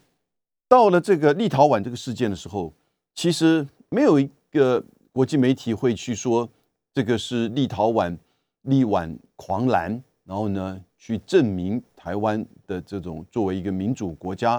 [0.74, 2.74] 到了这个立陶宛这个事件的时候，
[3.14, 6.50] 其实没有一个国际媒体会去说
[6.92, 8.18] 这个是立陶宛
[8.64, 14.54] 力挽狂澜，然后呢去证明台湾的这种作为一个民主国家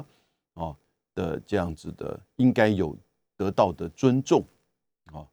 [0.55, 0.73] 啊
[1.17, 2.97] 的这样子的应该有
[3.37, 4.45] 得到的尊重
[5.07, 5.27] 啊。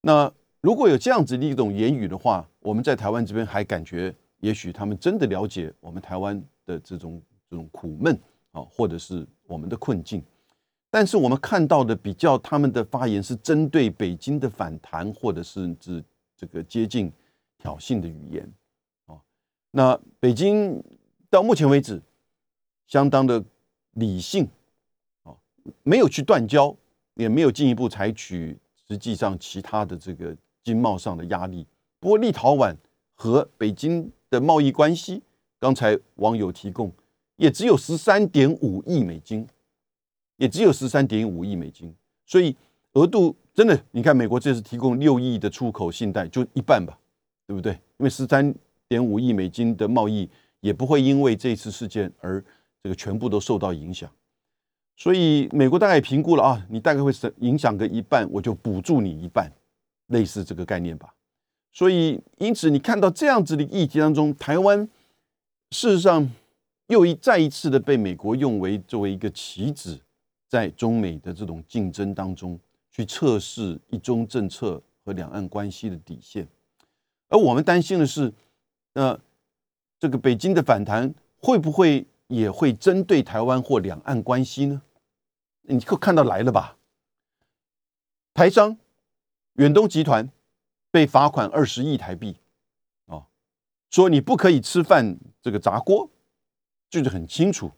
[0.00, 8.16] 那如果有这样子的一种言语的话，我们在台湾这边还感觉也许他们真的了解我们台湾的这种这种苦闷。
[8.52, 10.22] 啊，或者是我们的困境，
[10.92, 16.02] 但是我们看到的比较他们的发言是针对北京的反弹，或者是指
[16.36, 17.10] 这个接近
[17.58, 18.48] 挑衅的语言
[19.06, 19.18] 啊。
[19.72, 20.80] 那北京
[21.28, 22.00] 到目前为止
[22.86, 23.42] 相当的
[23.94, 24.48] 理性
[25.24, 25.34] 啊，
[25.82, 26.72] 没有去断交，
[27.14, 31.66] 也没有进一步采取实际上其他的这个经贸上的压力。
[31.98, 32.72] 不过立陶宛
[33.16, 35.20] 和北京的贸易关系，
[35.58, 36.92] 刚才网友提供。
[37.40, 39.48] 也只有十三点五亿美金，
[40.36, 41.90] 也只有十三点五亿美金，
[42.26, 42.54] 所以
[42.92, 46.98] 额度真的，你看美国这次提供六亿的出口信贷，就一半吧，
[47.46, 47.72] 对不对？
[47.72, 48.54] 因为十三
[48.86, 50.28] 点五亿美金的贸易
[50.60, 52.44] 也不会因为这次事件而
[52.82, 54.10] 这个全部都受到影响，
[54.98, 59.50] 所以美国大概评估了啊，你大概会影响个一半，我就补助你一半，
[60.08, 61.14] 类似这个概念吧。
[61.72, 64.86] 所以因此你看到这样子的议题当中，台湾
[65.70, 66.30] 事实上。
[66.90, 69.96] 又一再一次的被美国用为作为一个棋子，
[70.48, 72.58] 在中美的这种竞争当中
[72.90, 76.48] 去测试一中政策和两岸关系的底线，
[77.28, 78.32] 而我们担心的是，
[78.92, 79.16] 那
[80.00, 84.82] 这个北京的反弹会不会也会针对台湾或两岸关系呢？
[85.62, 86.76] 你可看到来了吧？
[88.34, 88.76] 台商
[89.52, 90.28] 远东集团
[90.90, 92.36] 被罚款二十亿台币，
[93.06, 93.26] 哦，
[93.90, 96.10] 说你不可以吃饭这个砸锅，
[96.90, 97.70] 就是很清楚，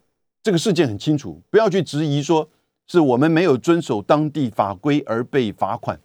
[0.42, 2.48] 这个事件很清楚，不要去质疑说
[2.87, 6.01] 是我们没有遵守当地法规而被罚款。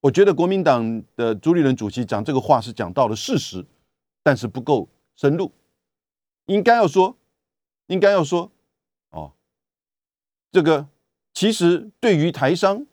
[0.00, 3.64] 我觉得国民党的朱立伦主席讲这个话是讲到了事实，
[4.22, 5.52] 但是不够深入，
[6.46, 7.16] 应该要说，
[7.86, 8.50] 应该要说，
[9.10, 9.32] 哦，
[10.50, 10.88] 这个
[11.32, 12.86] 其实对于台商。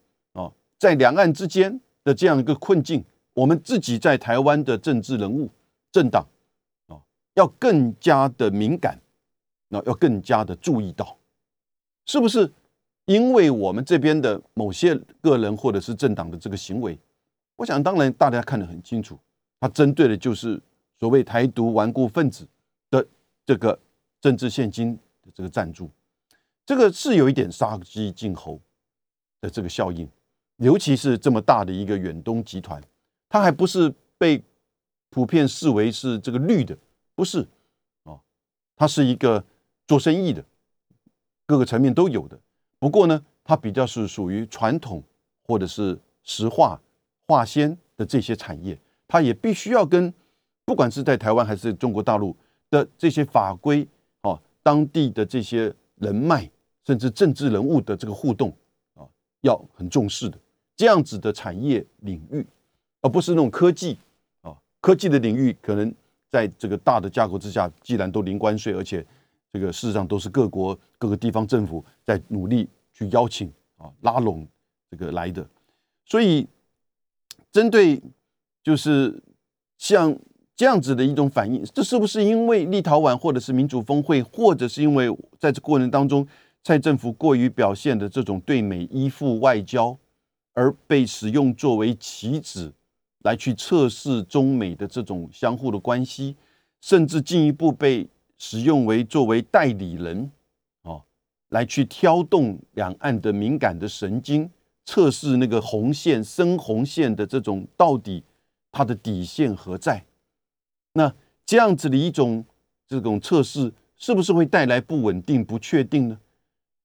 [0.81, 5.49] 在两岸之间的这样一个困境，我们自己在台湾的政治人物、
[5.91, 6.25] 政党，
[7.39, 8.99] 要更加的敏感，
[9.69, 11.17] 那要更加的注意到，
[12.06, 12.52] 是不是？
[13.06, 16.99] 因为我们这边的某些个人或者是政党的这个行为，
[17.56, 19.17] 我想当然大家看得很清楚，
[19.60, 20.62] 他针对的就是
[20.99, 22.45] 所谓台独顽固分子
[22.91, 23.04] 的
[23.45, 23.80] 这个
[24.21, 25.89] 政治现金的这个赞助，
[26.65, 28.60] 这个是有一点杀鸡儆猴
[29.39, 30.08] 的这个效应。
[30.58, 32.84] 尤其是这么大的一个远东集团，
[33.30, 34.43] 它还不是被
[35.10, 36.78] 普遍视为是这个绿的，
[37.19, 37.45] 不是
[38.03, 38.17] 哦，
[38.77, 39.43] 它是一个
[39.86, 40.41] 做生意的，
[41.45, 42.39] 各个层面都有的。
[42.79, 45.03] 不过呢，它比较是属于传统
[45.43, 46.79] 或者是石化、
[47.27, 50.13] 化纤的这些产业，它也必须要跟
[50.63, 52.34] 不管是在台湾还是中国大陆
[52.69, 53.86] 的这些法规
[54.21, 56.49] 哦，当地的这些人脉，
[56.86, 58.55] 甚至政治人物的这个互动
[58.93, 59.03] 啊，
[59.41, 60.39] 要很重视的。
[60.77, 62.47] 这样子的产业领域，
[63.01, 63.97] 而不是那种科技
[64.39, 65.93] 啊，科技的领域可能
[66.29, 69.05] 在这个大的架构之下，既然都零关税，而且
[69.51, 74.47] 这个事实上都是各国各个地方政府在努力去邀请啊拉拢
[74.89, 75.47] 这个来的，
[76.05, 76.47] 所以
[77.51, 78.01] 针对
[78.63, 79.21] 就是
[79.77, 80.17] 像
[80.55, 86.27] 这样子的一种反应，这是不是因为立陶宛或者是民主峰会，或者是因为在这过程当中
[86.63, 89.97] 蔡政府过于表现的这种对美依附外交？
[90.53, 92.73] 而被使用作为棋子，
[93.23, 96.36] 来去测试中美的这种相互的关系，
[96.82, 100.32] 甚至进一步被使用为作为代理人，
[100.84, 101.03] 哦，
[101.49, 104.49] 来去挑动两岸的敏感的神经，
[104.86, 108.23] 测试那个红线、深红线的这种到底
[108.71, 110.05] 它的底线何在？
[110.93, 111.13] 那
[111.45, 112.45] 这样子的一种
[112.88, 116.19] 这种测试，是不是会带来不稳定、不确定呢？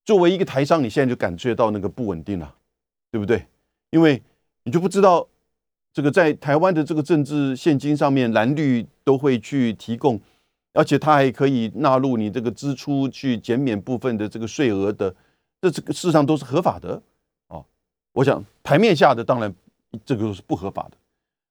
[0.04, 2.54] 作为一个台商，你现在就感觉到那个不稳定了，
[3.10, 3.46] 对不对？
[3.90, 4.22] 因为
[4.64, 5.26] 你就不知道，
[5.94, 10.20] 这个在台湾的这个政治现金上面，蓝绿都会去提供，
[10.72, 15.14] 而且它还可以纳入你这个支出去减免部分的这个税额的，
[15.60, 17.00] 这这个事实上都是合法的
[17.46, 17.64] 哦。
[18.12, 19.54] 我想台面下的当然
[20.04, 20.96] 这个是不合法的，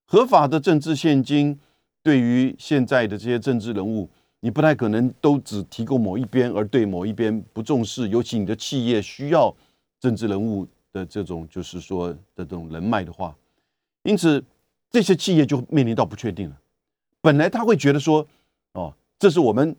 [0.06, 1.58] 合法的政治现金
[2.03, 4.10] 对于现在的这些政治人物，
[4.41, 9.56] 你不太可能都只提供某一边，而对某一边不重视，尤其你的企业需要
[10.01, 10.67] 政治人物。
[10.93, 13.36] 的这种就是说的这种人脉的话，
[14.04, 14.44] 因此
[14.89, 16.60] 这些企业就面临到不确定了。
[17.22, 18.28] 本来他会觉得说，
[18.74, 19.76] 哦，这是我们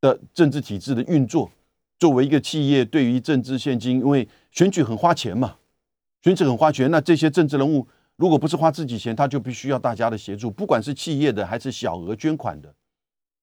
[0.00, 1.50] 的政治体制的运作。
[1.98, 5.56] 作为一个企业，对于政治现金，因为选举很花钱嘛，
[6.22, 12.74] 选举很花钱，那这些政治人物如果不是花自己钱，他就必须要大家的协助，不管是企业的还是小额捐款的，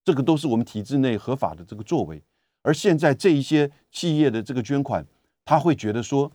[0.04, 2.22] 这个都是我们体制内合法的这个作为。
[2.62, 5.06] 而现在这一些企业的这个捐款，
[5.46, 6.32] 他会觉得说。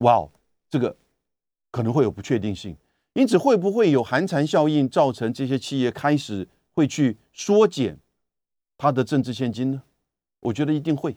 [0.00, 0.28] 哇，
[0.68, 0.94] 这个
[1.70, 2.76] 可能会有不确定性，
[3.16, 7.98] 因此会不会有寒蝉效应，造成这些企业开始会去缩减
[8.76, 9.82] 它的政治现金呢？
[10.40, 11.16] 我觉得一定会，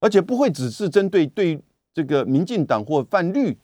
[0.00, 1.60] 而且不会只是针对对
[1.92, 3.54] 这个民进党或泛绿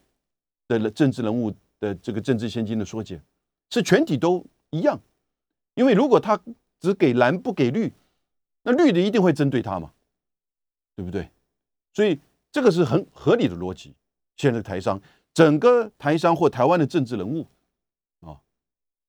[0.69, 1.51] 的政治人物
[1.81, 3.19] 的这个政治现金的缩减，
[3.71, 5.01] 是全体都一样。
[5.75, 6.39] 因为如果他
[6.79, 7.91] 只给蓝不给绿，
[8.65, 9.91] 那绿的一定会针对他嘛，
[10.95, 11.31] 对不对？
[11.95, 12.21] 所以
[12.53, 13.95] 这个是很合理的逻辑。
[14.37, 15.01] 现在台商，
[15.35, 17.47] 整个台商或台湾的政治人物
[18.21, 18.41] 啊，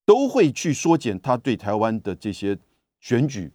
[0.06, 2.58] 都会去缩减他对台湾的这些
[3.00, 3.52] 选举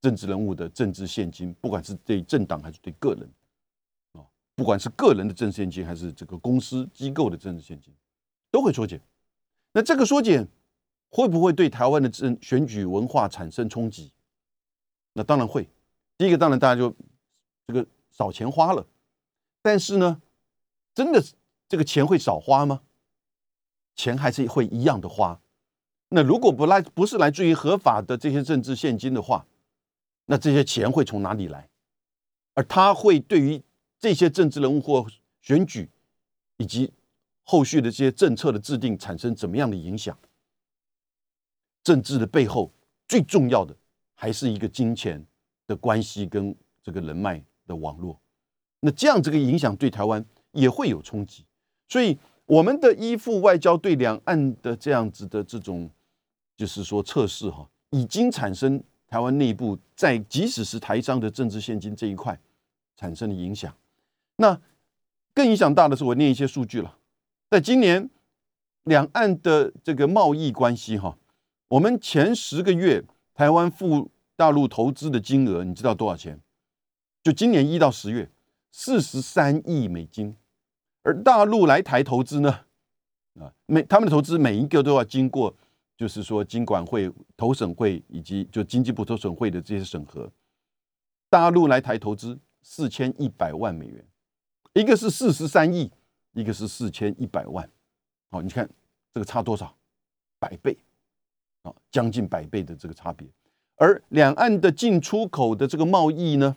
[0.00, 3.28] 政治人物的政治现金，不管是对政党还是对个人
[4.12, 4.22] 啊，
[4.54, 7.92] 不管是个人的政治现金还是这个公司机构的政治现金，
[8.50, 9.00] 都会缩减。
[9.72, 10.46] 那这个缩减
[11.10, 14.12] 会不会对台湾的政选举文化产生冲击？
[15.12, 15.68] 那当然会。
[16.16, 16.94] 第一个，当然大家就
[17.66, 18.86] 这个少钱花了，
[19.60, 20.22] 但是呢？
[20.94, 21.32] 真的是
[21.72, 22.82] 这个钱会少花吗？
[23.94, 25.40] 钱还是会一样的花。
[26.10, 29.46] 那如果不来不是来自于合法的这些政治现金的话，
[30.26, 31.70] 那这些钱会从哪里来？
[32.52, 33.62] 而他会对于
[33.98, 35.06] 这些政治人物或
[35.40, 35.88] 选举
[36.58, 36.92] 以及
[37.42, 40.14] 后续的这些政策的制定产生怎么样的影响？
[41.82, 42.70] 政治的背后
[43.08, 43.74] 最重要的
[44.12, 45.26] 还是一个金钱
[45.66, 48.20] 的关系跟这个人脉的网络。
[48.80, 51.46] 那这样这个影响对台湾也会有冲击，
[51.92, 55.90] 所以我们的依附外交对两岸的这样子的这种，
[56.56, 62.40] 就是说测试哈，已经产生台湾内部在即使是台商的政治现金这一块
[62.96, 63.76] 产生的影响。
[64.36, 64.58] 那
[65.34, 66.96] 更影响大的是，我念一些数据了，
[67.50, 68.08] 在今年
[68.84, 71.18] 两岸的这个贸易关系哈，
[71.68, 76.40] 我们前十个月台湾赴大陆投资的金额，你知道多少钱？
[77.22, 78.30] 就今年一到十月。
[78.74, 80.34] 四十三亿美金，
[81.02, 82.50] 而大陆来台投资呢？
[83.40, 85.54] 啊，每他们的投资每一个都要经过，
[85.96, 90.30] 就是说经管会、投审会以及就经济部投审会的这些审核。
[91.28, 94.04] 大陆来台投资四千一百万美元，
[94.74, 95.90] 一个是四十三亿，
[96.32, 97.68] 一个是四千一百万。
[98.30, 98.68] 好，你看
[99.12, 99.74] 这个差多少？
[100.38, 100.76] 百倍
[101.62, 103.26] 啊，将近百倍的这个差别。
[103.76, 106.56] 而两岸的进出口的这个贸易呢？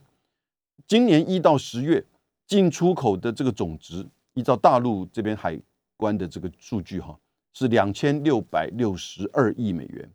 [0.88, 2.06] 今年一到十月
[2.46, 5.60] 进出口的这个总值，依照大陆这边海
[5.98, 7.18] 关的这个数据哈，
[7.54, 10.10] 是两千六百六十二亿美元。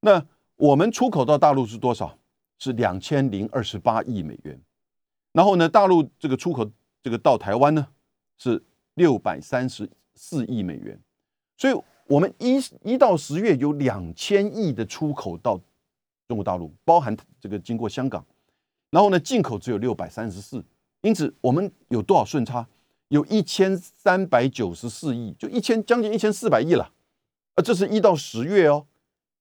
[0.00, 2.18] 那我们出口到大陆是多少？
[2.58, 4.60] 是两千零二十八亿美元。
[5.32, 6.70] 然后呢，大陆这个出口
[7.02, 7.86] 这个到台湾呢
[8.38, 8.62] 是
[8.94, 10.98] 六百三十四亿美元。
[11.56, 11.74] 所以，
[12.06, 15.60] 我们一一到十月有两千亿的出口到
[16.28, 18.24] 中国大陆，包含这个经过香港。
[18.90, 20.64] 然后呢，进口只有六百三十四，
[21.02, 22.66] 因此我们有多少顺差？
[23.12, 26.90] 有一千三百九十四亿，就一千将近一千四百亿了。
[27.54, 28.86] 啊，这是一到十月哦，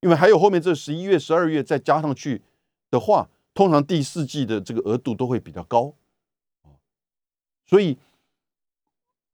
[0.01, 2.41] 因为还有后面这十一月、十二月再加上去
[2.89, 5.93] 的话，通常第四季的这个额度都会比较高。
[7.65, 7.97] 所以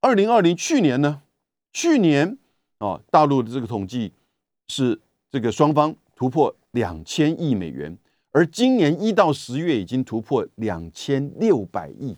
[0.01, 1.23] 二零二零去年呢，
[1.73, 2.37] 去年
[2.77, 4.13] 啊，大陆的这个统计
[4.67, 7.97] 是这个双方突破两千亿美元。
[8.29, 12.15] 而今年一到十月已经突破两千六百亿，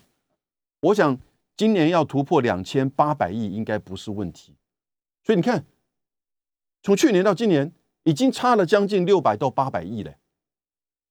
[0.80, 1.18] 我想
[1.60, 4.56] 今年要突破两千八百亿应该不是问题。
[5.22, 5.66] 所以你看，
[6.82, 7.70] 从去年到今年
[8.04, 10.16] 已经差了将近六百到八百亿嘞。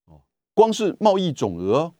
[0.06, 1.94] 哦，光是贸易总额，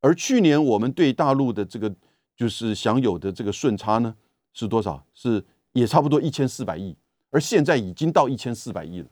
[0.00, 1.94] 而去年我们对大陆的这个
[2.34, 4.16] 就是享有的这个顺差呢
[4.52, 5.06] 是多少？
[5.14, 6.96] 是也差不多一千四百亿，
[7.30, 9.08] 而现在已经到一千四百亿了。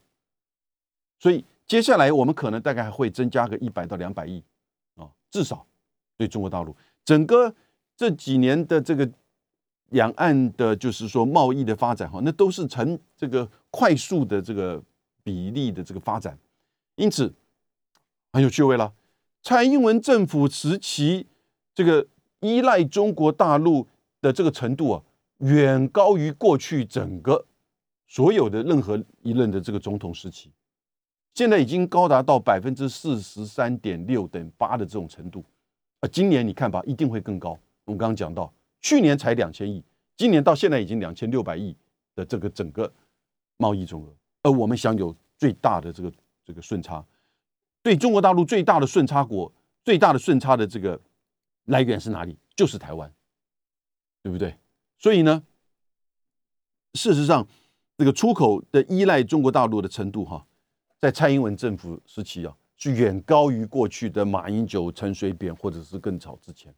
[1.20, 1.44] 所以。
[1.68, 4.42] 接下来我们可能大概还会增加个一百到两百亿，
[4.96, 5.64] 啊，至少
[6.16, 7.54] 对中国大陆整个
[8.00, 9.06] 这几年的这个
[9.90, 14.82] 两岸的，就是说贸易的发展哈，那都是呈这个快速的这个
[15.22, 16.38] 比例的这个发展，
[16.94, 17.30] 因此
[18.32, 18.94] 很有趣味了。
[19.42, 21.26] 蔡英文政府时期
[21.74, 22.06] 这个
[22.40, 23.86] 依赖中国大陆
[24.22, 25.02] 的这个程度啊，
[25.40, 27.44] 远高于过去整个
[28.08, 30.50] 所有的任何一任的这个总统时期。
[31.34, 35.44] 现在已经高达到百分之四十三点六等八的这种程度，
[36.00, 37.58] 啊，今年你看吧，一定会更高。
[37.90, 39.82] 我们刚刚讲到，去年才两千亿，
[40.16, 41.76] 今年到现在已经两千六百亿
[42.14, 42.90] 的这个整个
[43.56, 46.12] 贸易总额，而我们享有最大的这个
[46.44, 47.04] 这个顺差，
[47.82, 49.52] 对中国大陆最大的顺差国，
[49.84, 51.00] 最大的顺差的这个
[51.64, 52.38] 来源是哪里？
[52.54, 53.12] 就是台湾，
[54.22, 54.54] 对不对？
[54.96, 55.42] 所以呢，
[56.94, 57.44] 事实上，
[57.98, 60.46] 这个出口的依赖中国大陆的程度，哈。
[61.00, 66.72] 在蔡英文政府时期啊，是远高于过去的马英九、陈水扁，或者是更早之前。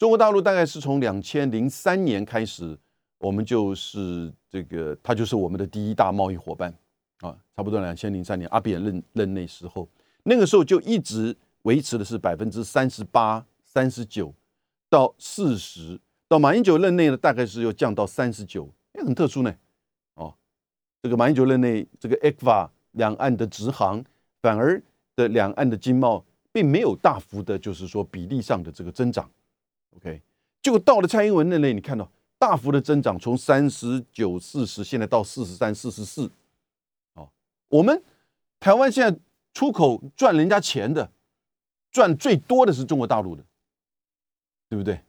[0.00, 2.74] 中国大陆大概是从两千零三年开始，
[3.18, 6.74] 我们就是这个，它就是我们的第一大贸易伙伴
[7.20, 7.36] 啊。
[7.54, 9.86] 差不多两千零三年，阿扁任任内时候，
[10.22, 14.32] 那个时候就一直维持的是百分之三十八、三十九
[14.88, 16.00] 到四十。
[16.26, 19.54] 到马英九任内呢，大概是又降到三十九，也很特殊呢。
[20.14, 20.34] 哦，
[21.02, 22.70] 这个马英九任内，这个 ECFA。
[22.92, 24.02] 两岸的直航
[24.42, 24.82] 反而
[25.14, 29.30] 的两岸的经贸并没有大幅的，就是说比例上的这个增长。
[29.96, 30.22] OK，
[30.62, 36.30] 结果到了蔡英文那类，你看到大幅的增长，从三十九、四十，现在到四十三、四十四。
[37.14, 37.28] 哦，
[37.68, 38.02] 我们
[38.58, 39.18] 台湾现在
[39.52, 41.10] 出口赚人家钱的，
[41.90, 43.44] 赚最多的是中国大陆的，
[44.68, 45.00] 对不对？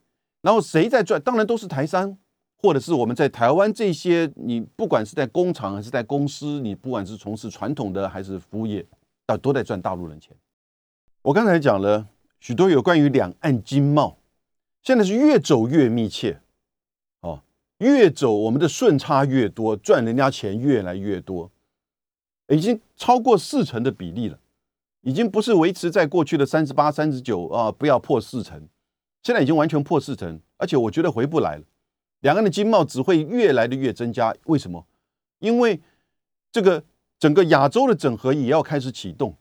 [0.41, 1.21] 然后谁在赚？
[1.21, 2.17] 当然都是台商。
[2.63, 8.85] 或者是我们在台湾这些，你不管是在工厂还是在公司，你不管是从事传统的还是服务业，
[9.25, 10.37] 啊，都在赚大陆人钱。
[11.23, 12.07] 我刚才讲了
[12.39, 14.15] 许多有关于两岸经贸，
[14.83, 16.41] 现在是越走越密切，
[17.21, 17.43] 哦，
[17.77, 21.51] 越走我们的顺差越多，赚人家钱越来越多，
[22.47, 24.39] 已经超过四成的比例了，
[25.01, 28.67] 已经不是维持在过去的三十八、三十九啊，不要破四成，
[29.21, 31.63] 现在已经完全破四成，而且我觉得回不来了。
[32.21, 34.85] 两岸的经贸只会越来的越增加，为什么？
[35.39, 35.79] 因为
[36.51, 36.83] 这个
[37.19, 39.35] 整个亚洲的整合也要开始启动，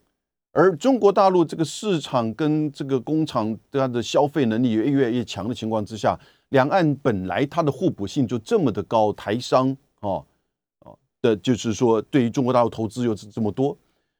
[0.53, 10.25] 而中国大陆这个市场跟这个工厂它的消费能力越越来越强的情况之下，两岸本来它的互补性就这么的高，台商哦
[10.79, 13.77] 哦的，就是说对于中国大陆投资又是这么多。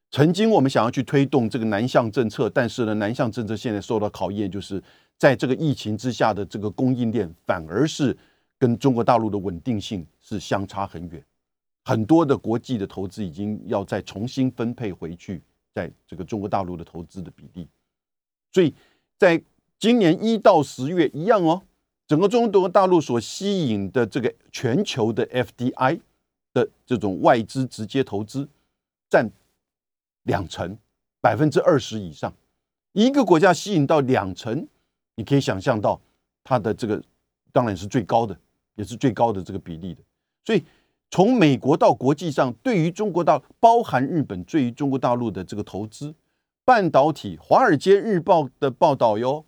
[0.10, 4.82] 曾经我们想要去推动这个南向政策，但是呢，南向政策现在受到考验，就是
[5.18, 8.18] 在这个疫情之下的这个供应链，反而是
[8.58, 11.22] 跟中国大陆的稳定性是相差很远。
[11.84, 15.42] 很多的国际的投资已经要再重新分配回去，
[15.74, 17.68] 在这个中国大陆的投资的比例。
[18.52, 18.74] 所以
[19.18, 19.42] 在
[19.80, 21.62] 今年一到十月一样哦，
[22.08, 26.00] 整个中国大陆所吸引的这个全球的 FDI
[26.54, 28.48] 的这种外资直接投资
[29.10, 29.30] 占。
[30.26, 30.78] 两成，
[31.20, 32.32] 百分之二十以上，
[32.92, 34.68] 一个国家吸引到两成，
[35.16, 36.00] 你可以想象到
[36.44, 37.04] 它的这个
[37.52, 38.40] 当然是最高的，
[38.76, 40.02] 也是最高的这个比例的。
[40.46, 40.64] 所以
[41.12, 46.16] 从美国到国际上，对于中国大包含日本，对于中国大陆的这个投资，
[46.66, 49.46] 半导体，《华尔街日报》的报道哟，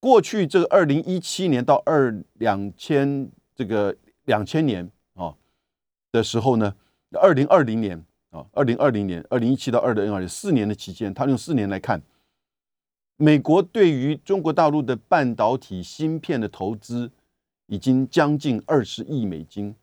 [0.00, 5.36] 过去这个二零一七年到二两千这个两千年啊
[6.10, 6.74] 的时候呢，
[7.12, 8.04] 二零二零年。
[8.30, 12.00] 啊，二零二零年、二零一七到二零二零四年的期间，他用四年来看，
[13.16, 17.10] 美国对于中国大陆的半导体芯片的投资
[17.66, 19.74] 已经将近二十亿美金，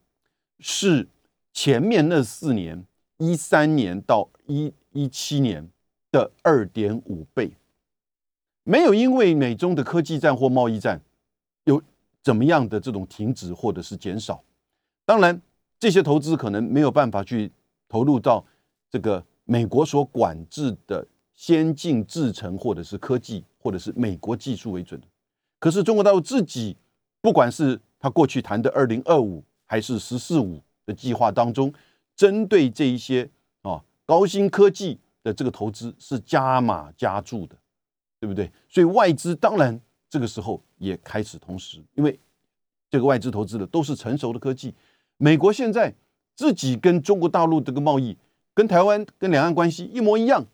[0.60, 1.08] 是
[1.53, 2.86] 前面那四年
[3.18, 5.70] 一三年到一一七年
[6.12, 7.51] 的二点五倍，
[8.64, 11.01] 没有因为美中的科技战或贸易战
[11.66, 11.82] 有
[12.24, 14.43] 怎么样的这种停止或者是减少，
[15.05, 15.41] 当然
[15.80, 17.51] 这些投资可能没有办法去。
[17.89, 18.45] 投入到
[18.91, 25.01] 这个美国所管制的先进制程，或者是科技，或者是美国技术为准。
[25.58, 26.76] 可是中国大陆自己，
[27.22, 31.72] 不管是他过去谈的二零二五，还是十四五的计划当中，
[32.15, 33.30] 针对这一些
[33.61, 37.55] 啊高新科技的这个投资是加码加注的，
[38.20, 38.51] 对不对？
[38.68, 42.20] 所以外资当然这个时候也开始同时，因为
[42.89, 44.74] 这个外资投资的都是成熟的科技，
[45.18, 45.93] 美国现在。
[46.39, 48.15] 自己跟中国大陆这个贸易，
[48.53, 50.45] 跟台湾跟两岸关系一模一样，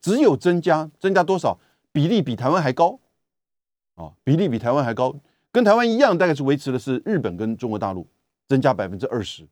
[0.00, 1.56] 只有增加，增加多少
[1.92, 2.98] 比例比台湾还高，
[3.94, 5.14] 啊，比例比台湾还高，
[5.52, 8.04] 跟台湾一样，大概是维持的是日本跟中国大陆
[8.52, 9.48] 增加百分之二十，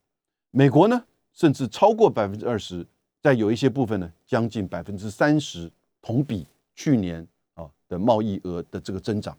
[0.51, 2.87] 美国呢甚至超过百分之二十，
[3.23, 5.71] 在有一些部分呢将近百分之三十，
[6.03, 9.35] 同比去年啊的贸易额的这个增长，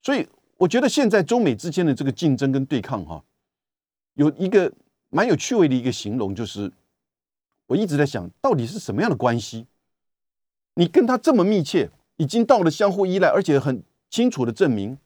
[0.00, 0.26] 所以
[0.56, 3.22] 我觉得现在中美之间的这个竞争跟对抗哈，
[4.14, 4.72] 有一个。
[5.10, 6.70] 蛮有趣味的一个形容，就是
[7.66, 9.66] 我一直在想，到底是什么样的关系？
[10.74, 11.88] 你跟他这么密切，
[12.18, 14.98] 已经到了相互依赖，而且很清楚的证明，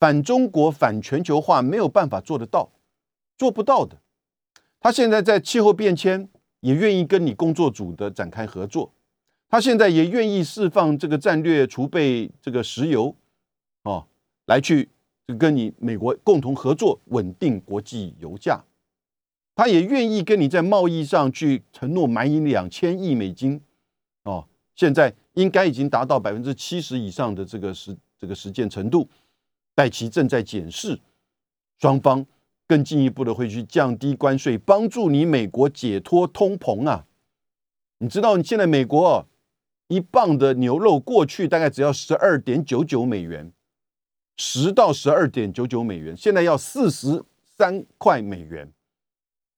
[0.00, 2.72] 反中国、反全球化没有办法做得到，
[3.36, 3.98] 做不到的。
[4.80, 6.26] 他现在在气候变迁
[6.60, 8.90] 也愿意跟你工作组的展开合作，
[9.50, 13.14] 他现在也愿意释放这个战略储备这个石油，
[13.82, 14.06] 哦，
[14.46, 14.88] 来去
[15.38, 18.64] 跟你美国共同合作，稳定国际油价。
[19.54, 23.60] 他也愿意跟你在贸易上去承诺买你两千亿美金，
[24.22, 29.06] 哦，现在应该已经达到百分之七十以上的这个实这个实践程度，
[29.80, 31.00] 戴奇正在检视，
[31.78, 32.26] 双方
[32.66, 37.06] 更进一步的会去降低关税，帮助你美国解脱通膨啊！
[37.96, 39.26] 你知道你现在美国
[39.88, 43.50] 一磅的牛肉过去大概只要十二点九九美元，
[44.36, 48.70] 十到十二点九九美元，现在要四十三块美元。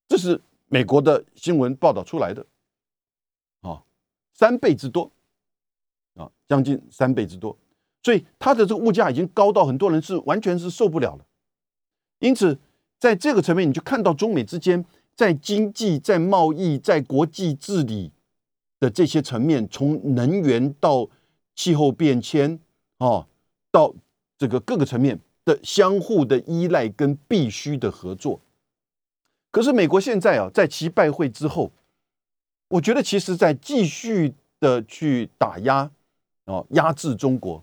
[0.06, 2.46] 这是美国的新闻报道出来的，
[3.62, 3.82] 啊，
[4.32, 5.10] 三倍之多，
[6.14, 7.58] 啊，将近三倍之多，
[8.02, 11.24] 所以它的这个物价已经高到很多人是完全是受不了了。
[12.18, 12.58] 因此，
[12.98, 14.84] 在这个层面，你就看到中美之间
[15.14, 18.12] 在经济、在贸易、在国际治理
[18.78, 21.08] 的这些层面，从能源到
[21.54, 22.58] 气候变迁，
[22.98, 23.26] 哦，
[23.70, 23.94] 到
[24.38, 28.40] 这个各个层面的相互的依赖跟必须的合作。
[29.50, 31.70] 可是美国现在啊，在其拜会之后，
[32.68, 35.90] 我觉得其实在继续的去打压
[36.46, 37.62] 哦，压制中国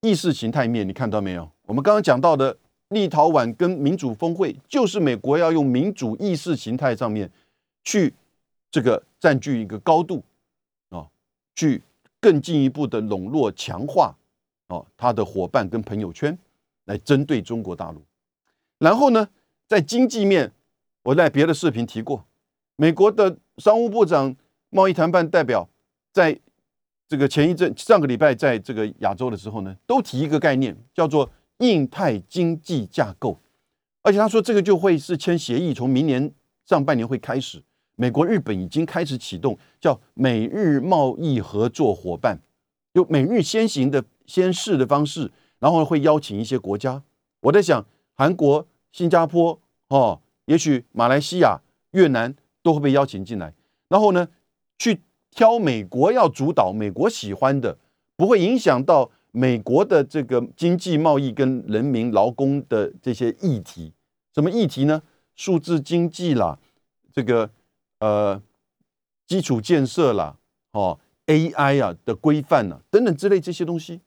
[0.00, 1.50] 意识形态面，你看到没有？
[1.66, 2.56] 我们刚刚讲到的
[2.88, 7.30] 立陶宛跟民主峰会，就是美国要用民主意识形态上面
[7.84, 8.14] 去
[8.70, 10.22] 这个占据一个高度
[10.90, 11.06] 啊，
[11.54, 11.82] 去
[12.20, 14.16] 更进一步的笼络强化
[14.68, 16.38] 哦他的伙伴跟朋友圈，
[16.84, 18.02] 来针对中国大陆。
[18.78, 19.28] 然后呢，
[19.66, 20.52] 在经济面。
[21.04, 22.22] 我在别的视频提过，
[22.76, 24.36] 美国的商务部长、
[24.68, 25.66] 贸易谈判代表，
[26.12, 26.38] 在
[27.08, 31.28] 这个前一阵上个礼拜，在这个亚洲的时候呢，都提一个概念，叫做
[31.58, 33.40] 印太经济架构。
[34.02, 36.30] 而且他说，这个就会是签协议，从明年
[36.66, 37.62] 上半年会开始，
[37.96, 42.38] 美国、日本已经开始启动叫美日贸易合作伙伴，
[42.92, 47.02] 就美日先行的先试的方式，然后会邀请一些国家。
[47.40, 51.60] 我在想，韩国、新加坡哦，也许马来西亚、
[51.92, 53.54] 越南都会被邀请进来，
[53.88, 54.28] 然后呢，
[54.78, 55.00] 去
[55.30, 57.76] 挑美国要主导、美国喜欢的，
[58.16, 63.92] 不会影响到美国的这个经济贸易跟人民劳工的这些议题。
[64.34, 65.02] 什么议题呢？
[65.36, 66.58] 数字经济啦，
[67.12, 67.48] 这个
[68.00, 68.42] 呃
[69.26, 70.36] 基础建设啦，
[70.72, 74.00] 哦 AI 啊的规范啊等等之类这些东西。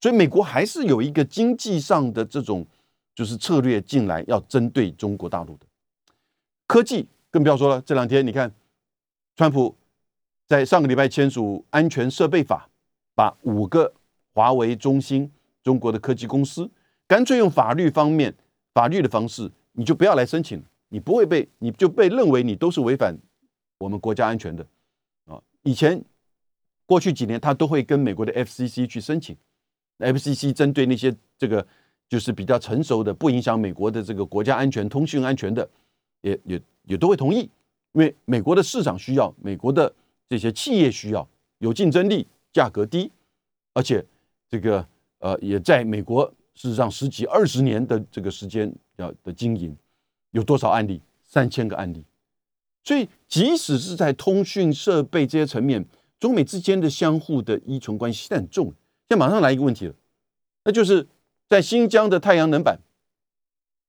[0.00, 2.66] 所以美国还是有一个经济上的这种
[3.14, 5.66] 就是策略进来，要针对中国大陆的
[6.66, 7.80] 科技，更不要说了。
[7.80, 8.52] 这两天你看，
[9.34, 9.74] 川普
[10.48, 12.70] 在上个礼拜签署安全设备法，
[13.14, 13.92] 把五个
[14.32, 15.30] 华为、中兴
[15.62, 16.68] 中国的科技公司，
[17.06, 18.34] 干脆用法律方面
[18.72, 23.14] 法律的方式，你就不要来申请，你不会被你就被认为你都是违反
[23.78, 24.66] 我们国家安全的
[25.26, 25.38] 啊。
[25.64, 26.02] 以前
[26.86, 29.36] 过去几年，他都会跟美国的 FCC 去申请。
[29.98, 31.66] FCC 针对那些这个
[32.08, 35.68] 就是比较成熟的、不影响美国的这个国家安全、通讯安全的，
[36.22, 37.40] 也也也都会同意，
[37.92, 39.92] 因为美国的市场需要，美国的
[40.28, 43.10] 这些企业需要有竞争力、价格低，
[43.72, 44.04] 而且
[44.48, 44.86] 这个
[45.18, 49.76] 呃也在美国事实上十几二十年的这个时间要的经营，
[50.32, 51.00] 有多少案例？
[51.22, 52.04] 三千个案例。
[52.84, 55.84] 所以即使是在通讯设备这些层面，
[56.18, 58.66] 中美之间的相互的依存关系很重。
[59.08, 59.94] 现在马上来一个问题了，
[60.64, 61.06] 那就是
[61.48, 62.78] 在新疆的太阳能板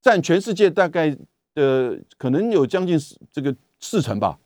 [0.01, 1.15] 占全世界大概
[1.53, 2.99] 的可能有将近
[3.31, 4.37] 这个四成吧，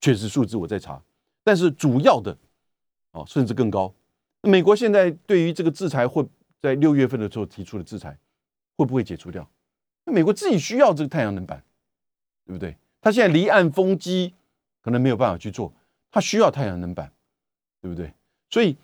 [0.00, 1.02] 确实数字我在查，
[1.44, 2.36] 但是主要的
[3.12, 3.92] 哦甚至更高。
[4.42, 6.24] 美国现在对于这个制裁会
[6.60, 8.16] 在六月份的时候提出的制裁
[8.76, 9.48] 会不会解除掉？
[10.04, 11.62] 美国自己需要这个太阳能板，
[12.46, 12.76] 对不对？
[13.00, 14.34] 他现在离岸风机
[14.82, 15.72] 可能没有办法去做，
[16.10, 17.12] 他需要太阳能板，
[17.80, 18.12] 对不对？
[18.50, 18.76] 所以。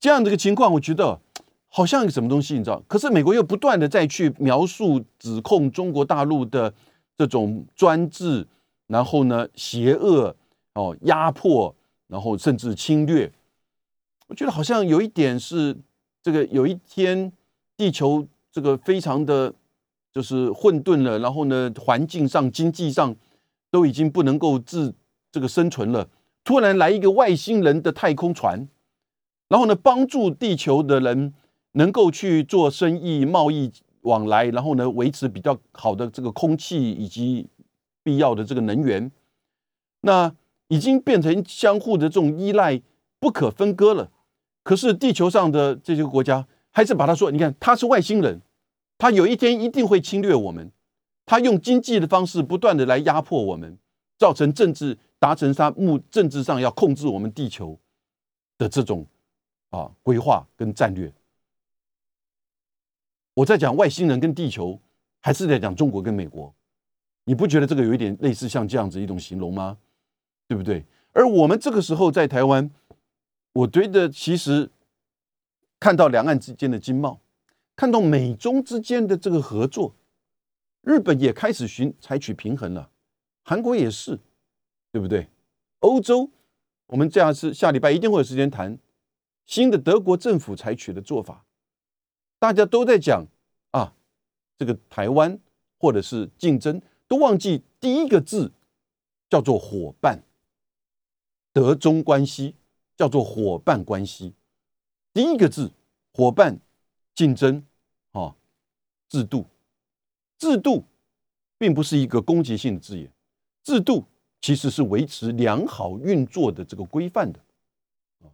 [0.00, 1.20] 这样的一个情况，我觉得
[1.66, 2.80] 好像一个什么东西，你知道？
[2.86, 6.72] 可是美国又不断的再去描述、指控中国大陆的
[7.16, 8.46] 这种专制，
[8.86, 10.36] 然后呢，邪恶
[10.74, 11.74] 哦，压迫，
[12.06, 13.32] 然后甚至侵略。
[14.28, 15.76] 我觉得好像有一点是
[16.22, 17.32] 这个，有一天
[17.76, 19.54] 地球这个非常的
[20.12, 23.16] 就是混沌了，然后呢，环境上、经济上
[23.70, 24.94] 都已经不能够自
[25.32, 26.08] 这个生存了，
[26.44, 28.68] 突然来一个外星人的太空船。
[29.48, 31.32] 然后呢，帮助地球的人
[31.72, 37.46] 能够去做生意、贸易往来，然后呢，维持比较好的这个空气以及
[38.02, 39.10] 必要的这个能源。
[40.02, 40.34] 那
[40.68, 42.80] 已经变成相互的这种依赖，
[43.18, 44.10] 不可分割了。
[44.62, 48.40] 可是地球上的这些国家还是把他说：“你看，他是外星人，
[48.96, 50.70] 他有一天一定会侵略我们。
[51.26, 53.78] 他用经济的方式不断的来压迫我们，
[54.16, 57.78] 造成政治达成他目政治上要控制我们地球
[58.56, 59.06] 的这种。”
[59.70, 61.12] 啊，规划跟战略，
[63.34, 64.80] 我在讲外星人跟地球，
[65.20, 66.50] 还是在讲中国跟美国？
[67.24, 69.76] 你不觉得这个有一点类似像这样子一种形容吗？
[70.48, 70.84] 对不对？
[71.12, 72.70] 而我们这个时候在台湾，
[73.52, 74.70] 我觉得其实
[75.78, 77.20] 看到两岸之间的经贸，
[77.76, 79.94] 看到美中之间的这个合作，
[80.82, 82.90] 日本也开始寻采取平衡了，
[83.44, 84.18] 韩国也是，
[84.90, 85.28] 对不对？
[85.80, 86.30] 欧洲，
[86.86, 88.78] 我们这样是下礼拜一定会有时间谈。
[89.46, 91.44] 新的德国政府采取的做法，
[92.38, 93.26] 大家都在讲
[93.70, 93.94] 啊，
[94.58, 95.38] 这个台湾
[95.78, 98.52] 或者是竞争，都忘记第一个字
[99.30, 100.22] 叫做伙伴，
[101.58, 102.54] 德中关系
[102.96, 104.32] 叫做伙伴关系。
[105.12, 105.72] 第一个字
[106.12, 106.56] 伙伴
[107.16, 107.64] 竞争
[108.12, 108.36] 啊，
[109.08, 109.44] 制度
[110.38, 110.84] 制度
[111.58, 113.10] 并不是一个攻击性的字眼，
[113.64, 114.04] 制度
[114.40, 117.40] 其实是维持良好运作的这个规范的。
[118.20, 118.30] 啊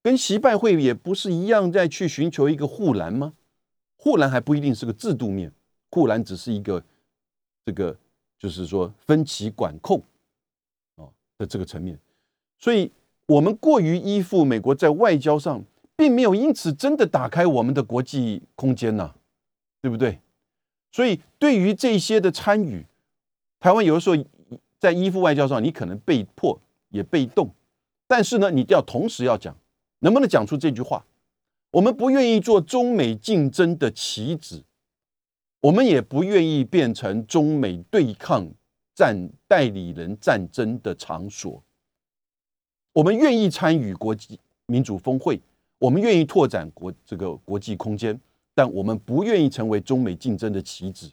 [0.00, 3.34] 跟习拜会也不是一样，在去寻求一个护栏吗？
[3.96, 5.52] 护栏还不一定是个制度面，
[5.90, 6.80] 护栏只是一个
[7.64, 7.98] 这个，
[8.38, 10.00] 就是说分歧管控
[10.94, 11.98] 啊的这个层面。
[12.58, 12.90] 所以，
[13.26, 15.64] 我们过于依附美国，在外交上
[15.96, 19.14] 并没有因此真的打开我们的国际空间呐，
[19.80, 20.18] 对不对？
[20.90, 22.84] 所以，对于这些的参与，
[23.60, 24.16] 台湾有的时候
[24.78, 27.50] 在依附外交上，你可能被迫也被动，
[28.06, 29.56] 但是呢，你要同时要讲。
[30.00, 31.04] 能不能讲出这句话？
[31.72, 34.62] 我们不愿意做中美竞争的棋子，
[35.60, 38.48] 我们也不愿意变成中美对抗
[38.94, 41.62] 战代理人战争的场所。
[42.98, 45.40] 我们愿意参与国际民主峰会，
[45.78, 48.20] 我们愿意拓展国这个国际空间，
[48.56, 51.08] 但我们不愿意成为中美竞争的棋子，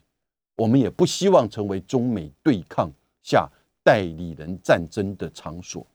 [0.56, 2.90] 我们也不希望成为中美对抗
[3.22, 3.48] 下
[3.84, 5.86] 代理人战争的场所。